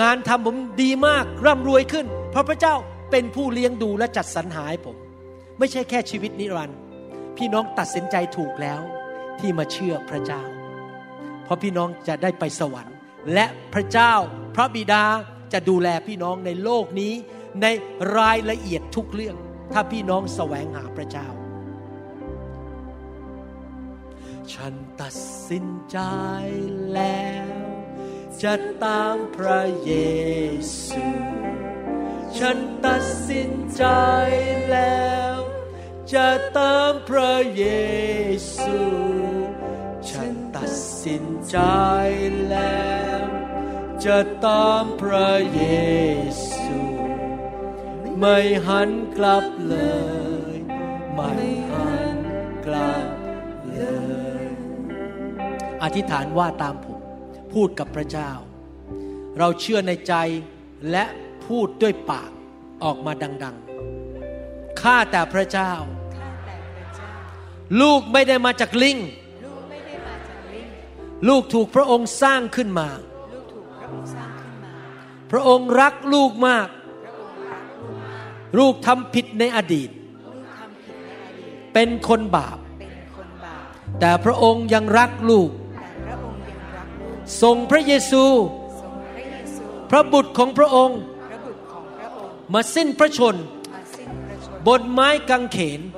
[0.00, 2.74] งานทำผมดีมากร่ำรวยขึ้น เพราะพระเจ้า
[3.10, 4.96] เป็นผู้เลี้ยงดูและจัดสรรหาให้ผม
[5.58, 6.78] ไม่ใช่แค่ชีวิตนิรันดร์
[7.38, 8.80] พี่น้องตัดสินใจถูกแล้ว
[9.38, 10.42] ที่มาเชื่อพระเจ้า
[11.44, 12.94] เพราะพี่น้องจะได้ไปสวรรค์
[13.34, 14.12] และพระเจ้า
[14.54, 15.04] พระบิดา
[15.52, 17.14] จะดูแลพี่น้องในโลกนี้
[17.62, 17.66] ใน
[18.16, 19.36] รายละเอียดทุกเรื่อง
[19.72, 21.28] ถ้าพี่น้องแสวงหาพระเจ้า
[24.52, 25.14] ฉันตัด
[25.48, 25.98] สินใจ
[26.94, 27.48] แล้ว
[28.42, 29.92] จะตามพระเย
[30.86, 31.06] ซู
[32.38, 33.84] ฉันตัดสินใจ
[34.70, 35.27] แล้ว
[36.14, 36.28] จะ
[36.58, 37.64] ตามพระเย
[38.56, 38.80] ซู
[40.10, 40.70] ฉันตัด
[41.04, 41.58] สินใจ
[42.48, 43.22] แล้ว
[44.04, 45.62] จะตามพระเย
[46.54, 46.80] ซู
[48.18, 49.76] ไม่หันกลับเล
[50.52, 50.56] ย
[51.14, 51.34] ไม่
[51.72, 52.16] หัน
[52.66, 53.08] กลับ
[53.72, 53.82] เล
[54.42, 54.46] ย
[55.82, 57.00] อธิษฐานว่าตามผม
[57.52, 58.30] พูดกับพระเจ้า
[59.38, 60.14] เราเชื่อในใจ
[60.90, 61.04] และ
[61.46, 62.30] พูดด้วยปาก
[62.84, 63.56] ออกมาดัง
[64.18, 65.72] ๆ ข้าแต่พระเจ้า
[67.80, 68.98] ลูกไม่ได้มาจากลิง
[69.44, 70.66] ลูกไม่ได้มาจากลิง
[71.28, 72.88] ลูกถูกพระองค์สร้างขึ้นมา
[73.32, 74.74] ลูกถูกพระองค์สร้างขึ้นมา
[75.30, 78.20] พระองค์รักลูกมากพระองค์รักลูกมา
[78.52, 79.90] ก ลูกทำผิดในอดีต
[80.26, 83.64] ลูกทำผิดในอดีตเป็นคนบาปเป็นคนบาป
[84.00, 88.24] แต่พระองค์ยังรักลูกแต่พระองค์ยังรักลูกส่งพระเยซู
[88.80, 90.98] ทรงพระเยซูพระบุตรของพระองค์
[91.30, 93.36] พระบุตรของพระองค์ มาสิ้นพระชน
[93.74, 95.97] มาสิ้นพระชนบนไม้กางเขนบนไม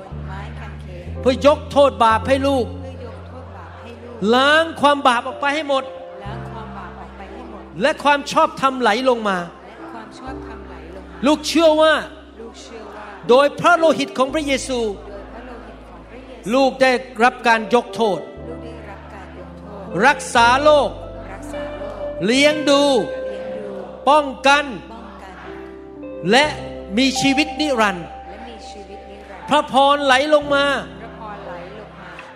[1.21, 5.83] เขนเพื่อยกโทษบาปให้ลูกเพื่อยกโทษบาปให้ลูกล้างความบาปออกไปให้หมด
[6.23, 11.93] ล้างความบาปออกไปให้หมด และความชอบธรรมไหลลงมาและความชอบธรรมไหลลงมาลูกเชื่อว่า
[12.41, 16.91] ลูกเชื่อว่าโดยพระโลหิตของพระเยซูโดยพระโลหิตของพระเยซู ลูกได้
[17.23, 20.89] รับการยกโทษลูกได้รับการยกโทษรักษาโลก
[21.33, 23.73] รักษาโรคเลี้ยงดูเลี้ยงดู
[24.09, 25.33] ป้องกันป้องกัน
[26.31, 26.45] และ
[26.97, 30.65] มีชีวิตนิรันดร์และมีชีวิตนิรันดร์พระพรไหลลงมา
[31.00, 31.00] พร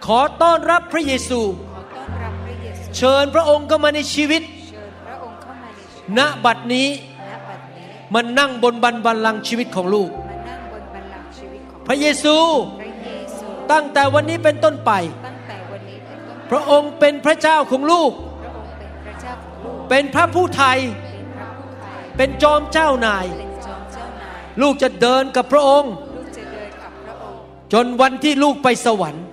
[0.05, 1.41] ขอต้อนรับพระเยซู
[1.73, 6.87] ขอต้อนรับพระเยซูเชิญพระองค์เข้ามาในชีวิตเชิญพระองค์เข้ามาในชีวิตณบัดนี้
[7.29, 12.35] ณบัดนี้มันนั่งบนบันบัลลังก์ชีวิตของลูกมานั่งบนบัลลังก์ชีวิตของพระเยซู
[12.79, 14.91] พระเยซูตั้งแต่วันนี้เป็นต้นไป
[15.25, 18.11] ตั้งแต่วันนี้เป็นต้นพระองค์เป็นพระเจ้าของลูก
[18.43, 27.39] พระองค์เป็นพระเจ้าของลูก เป็นพระผู้ไทย เป็นพระผู้ไทยเป็นจอมเจ้านายเป็นจอมเจ้านายลูกจะเดินกับพระองค์ลูกจะเดินกับพระองค์
[27.73, 29.25] จนวันที่ลูกไปสวรรค์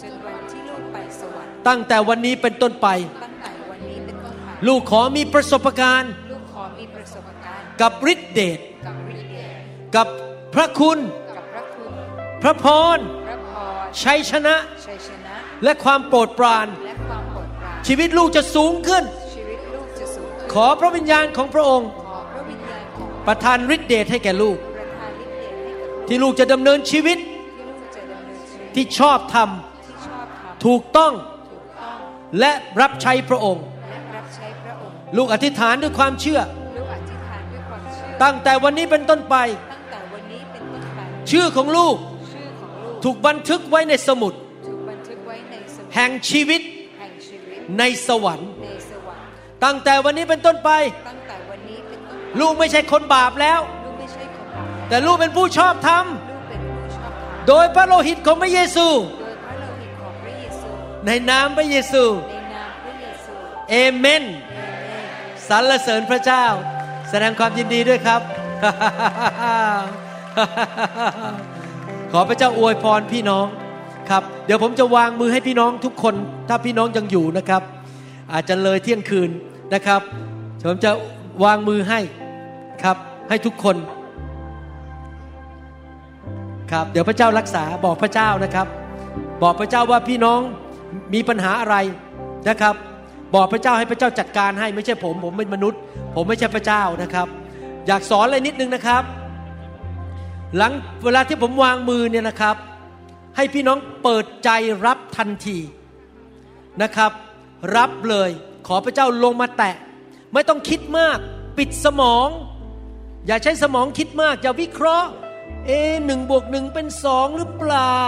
[1.69, 2.89] ตั้งแต่วันนี้เป็นต้นไป
[3.23, 9.57] ตั้งแต่วันนี้เป็นต้นไป ลูกขอมีประสบการณ์ลูกขอมีประสบการณ์กับฤทธิเดชกับฤทธิ์เดช
[9.97, 10.09] กับ
[10.55, 10.99] พระคุณ
[11.37, 11.93] กับพระคุณ
[12.43, 14.57] พระพรพระพรชัยชนะ
[14.87, 15.35] ชัยชนะ
[15.65, 19.05] และความโปรดปรานและความโปรดปรานชีวิตลูกจะสูงขึ้น
[19.35, 31.32] ชีวิตลูกจะสูงขึ้น ขอพระวิญญาณของพระองค์ขอพระวิญญาณของประทานฤทธิเดชให้แก่ลูกประทานฤทธิ์เดชให้กับลูก ที่ลูกจะดำเนินชีวิต ที่ลูกจะดำเนินชีวิตที่ชอบธรรมที่ชอบทำถูกต้องถูกต้อง
[32.41, 36.41] และรับใช้พระองค์และรับใช้พระองค์ลูกอธิษฐานด้วยความเชื่อ
[36.79, 39.37] ลูกอธิษฐานด้วยความเชื่อ ตั้งแต่วันนี้เป็นต้นไป
[39.73, 41.97] ตั้งแต่วันนี้เป็นต้นไปชื่อของลูก
[42.33, 44.33] ชื่อของลูกถูกบันทึกไว้ในสมุด
[44.67, 46.61] ถูกบันทึกไว้ในสมุดแห่งชีวิต
[46.99, 49.27] แห่งชีวิตในสวรรค์ในสวรรค์
[49.65, 50.71] ตั้งแต่วันนี้เป็นต้นไป
[51.09, 58.89] ตั้งแต่วันนี้เป็นต้นไป ลูกไม่ใช่คนบาปแล้วลูกไม่ใช่คนบาปแต่ลูกเป็นผู้ชอบธรรมลูกเป็นผู้ชอบธรรม โดยพระโลหิตของพระเยซู
[61.07, 63.33] ในนามพระเยซูในนามพระเยซู
[63.71, 66.45] เอเมนเอเมนสรรเสริญพระเจ้า
[67.11, 68.21] แสดงความยินดีด้วยครับ
[72.13, 73.47] ขอพระเจ้าอวยพรพี่น้อง
[74.11, 76.15] ครับ เดี๋ยวผมจะวางมือให้พี่น้องทุกคน
[76.49, 77.63] ถ้าพี่น้องยังอยู่นะครับ
[78.33, 79.31] อาจจะเลยเที่ยงคืน
[79.75, 80.01] นะครับ
[80.69, 80.91] ผมจะ
[81.45, 82.01] วางมือให้
[82.83, 82.97] ครับ
[83.29, 83.77] ให้ทุกคน
[86.73, 88.67] ครับ เดี๋ยวพระเจ้ารักษาบอกพระเจ้านะครับ
[89.43, 90.41] บอกพระเจ้าว่าพี่น้อง
[91.15, 91.77] มีปัญหาอะไร
[92.49, 92.75] นะครับ
[93.35, 95.81] บอกพระเจ้าให้พระเจ้าจัดการให้ไม่ใช่ผม ผมเป็นมนุษย์
[96.15, 97.27] ผมไม่ใช่พระเจ้านะครับ
[97.87, 99.03] อยากสอนอะไรนิดนึงนะครับ
[100.57, 100.73] หลัง
[101.05, 102.57] เวลาที่ผมวางมือเนี่ยนะครับ
[103.37, 104.51] ให้พี่น้องเปิดใจ
[104.87, 105.59] รับทันที
[106.83, 107.13] นะครับ
[107.77, 108.31] รับเลย
[108.67, 109.77] ขอพระเจ้าลงมาแตะ
[110.33, 111.19] ไม่ต้องคิดมาก
[111.59, 112.29] ปิดสมอง
[113.27, 115.09] อย่าใช้สมองคิดมาก อย่าวิเคราะห์
[115.67, 117.99] เอ๊หนึ่งบวกหนึ่งเป็นสองหรือเปล่า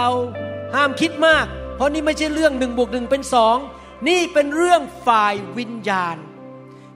[0.75, 1.45] ห้ามคิดมาก
[1.75, 3.57] เพราะนี่ไม่ใช่เรื่องหนึ่งบวกหนึ่งเป็นสอง
[4.07, 6.17] นี่เป็นเรื่องฝ่ายวิญญาณ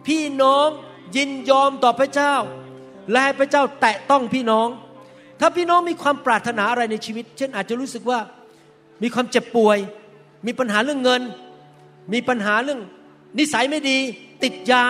[0.08, 0.68] พี่น้อง
[1.16, 2.36] ยินยอมต่อพระเจ้า
[3.12, 4.68] และให้พระเจ้าแตะต้องพี่น้อง
[5.40, 8.20] ถ้าพี่น้องมีความปรารถนาอะไรในชีวิต เช่นอาจจะรู้สึกว่า
[9.04, 9.78] มีความเจ็บป่วย
[10.48, 11.22] มีปัญหาเรื่องเงิน
[12.14, 12.80] มีปัญหาเรื่อง
[13.40, 13.98] นิสัยไม่ดี
[14.44, 14.84] ติดยา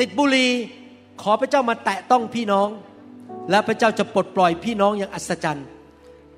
[0.00, 0.50] ติดบุหรี่
[1.22, 2.68] ขอพระเจ้ามาแตะต้องพี่น้อง
[3.50, 5.66] และพระเจ้าจะปลดปล่อยพี่น้องอย่างอัศจรรย์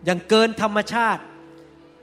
[0.05, 1.23] อย่างเกินธรรมชาติ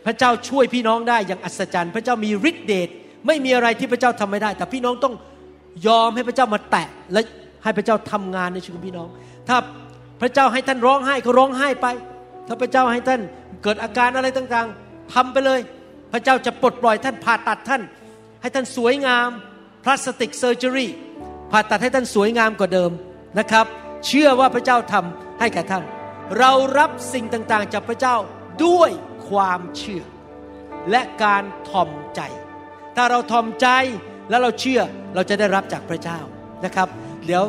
[0.06, 2.89] พระเจ้าช่วยพี่น้องได้อย่างอัศจรรย์ พระเจ้ามีฤทธิเดช
[3.28, 5.14] ไม่มีอะไรที่พระเจ้าทำไม่ได้ แต่พี่น้องต้อง
[5.88, 7.22] ยอมให้พระเจ้ามาแตะและ
[7.64, 9.08] ให้พระเจ้าทำงานในชีวิตพี่น้อง
[9.48, 9.58] ถ้า
[10.22, 11.88] พระเจ้าให้ท่านร้องไห้ก็ร้องไห้ไป
[12.48, 13.22] ถ้าพระเจ้าให้ท่าน
[13.64, 15.60] เกิดอาการอะไรต่างๆทำไปเลย
[16.14, 17.82] พระเจ้าจะปลดปล่อยท่านผ่าตัดท่าน
[18.41, 19.30] ให้ท่านสวยงาม
[19.84, 20.91] พลาสติกเซอร์เจอรี่
[21.52, 22.91] ผ่าตัดให้ท่านสวยงามกว่าเดิม
[23.39, 23.66] นะครับ
[24.08, 25.84] เชื่อว่าพระเจ้าทำให้แก่ท่าน
[26.39, 28.16] เรารับสิ่งต่างๆจากพระเจ้า
[28.66, 28.91] ด้วย
[29.30, 30.03] ความเชื่อ
[30.91, 32.21] และการทอมใจ
[32.95, 33.67] ถ้าเราทอมใจ
[34.30, 34.82] แล้วเราเชื่อ
[35.15, 36.19] เราจะได้รับจากพระเจ้า
[36.65, 36.88] นะครับ
[37.25, 37.43] เดี๋ยว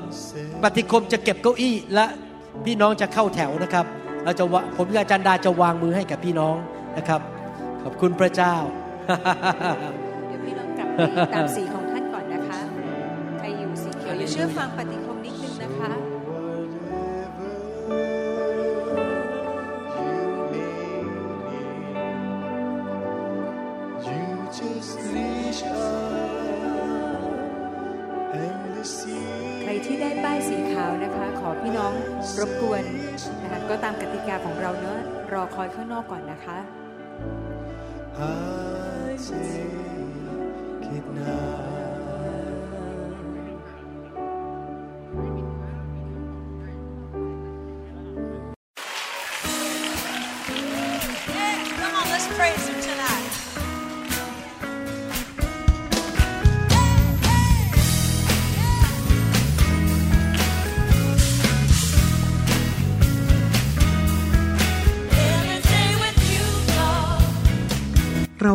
[0.63, 2.07] ปฏิคมจะเก็บเก้าอี้และ
[2.65, 3.87] พี่น้องจะเข้าแถวนะครับ
[4.25, 6.57] เราจะวผมกับอาจารย์ดาจะวางมือให้กับพี่น้อง
[6.97, 7.21] นะครับ
[7.83, 8.55] ขอบคุณพระเจ้า
[10.27, 10.99] เดี๋ยวพี่น้องกลับไป
[11.35, 12.59] ตามสีของท่านก่อนนะคะ
[13.39, 14.98] ใครอยู่สีเขียวอย่าเชื่อฟังปฏิ
[29.63, 31.93] ใครที่ได้ป้ายสีขาวนะคะ ขอพี่น้อง
[32.39, 32.83] รบกวน
[33.43, 34.99] นะคะก็ตามกติกาของเราเนอะ
[35.33, 36.59] รอคอยข้างนอกก่อนนะคะ
[38.21, 39.17] I
[40.83, 41.69] take it now.
[51.35, 52.78] Yeah, come on, let's praise him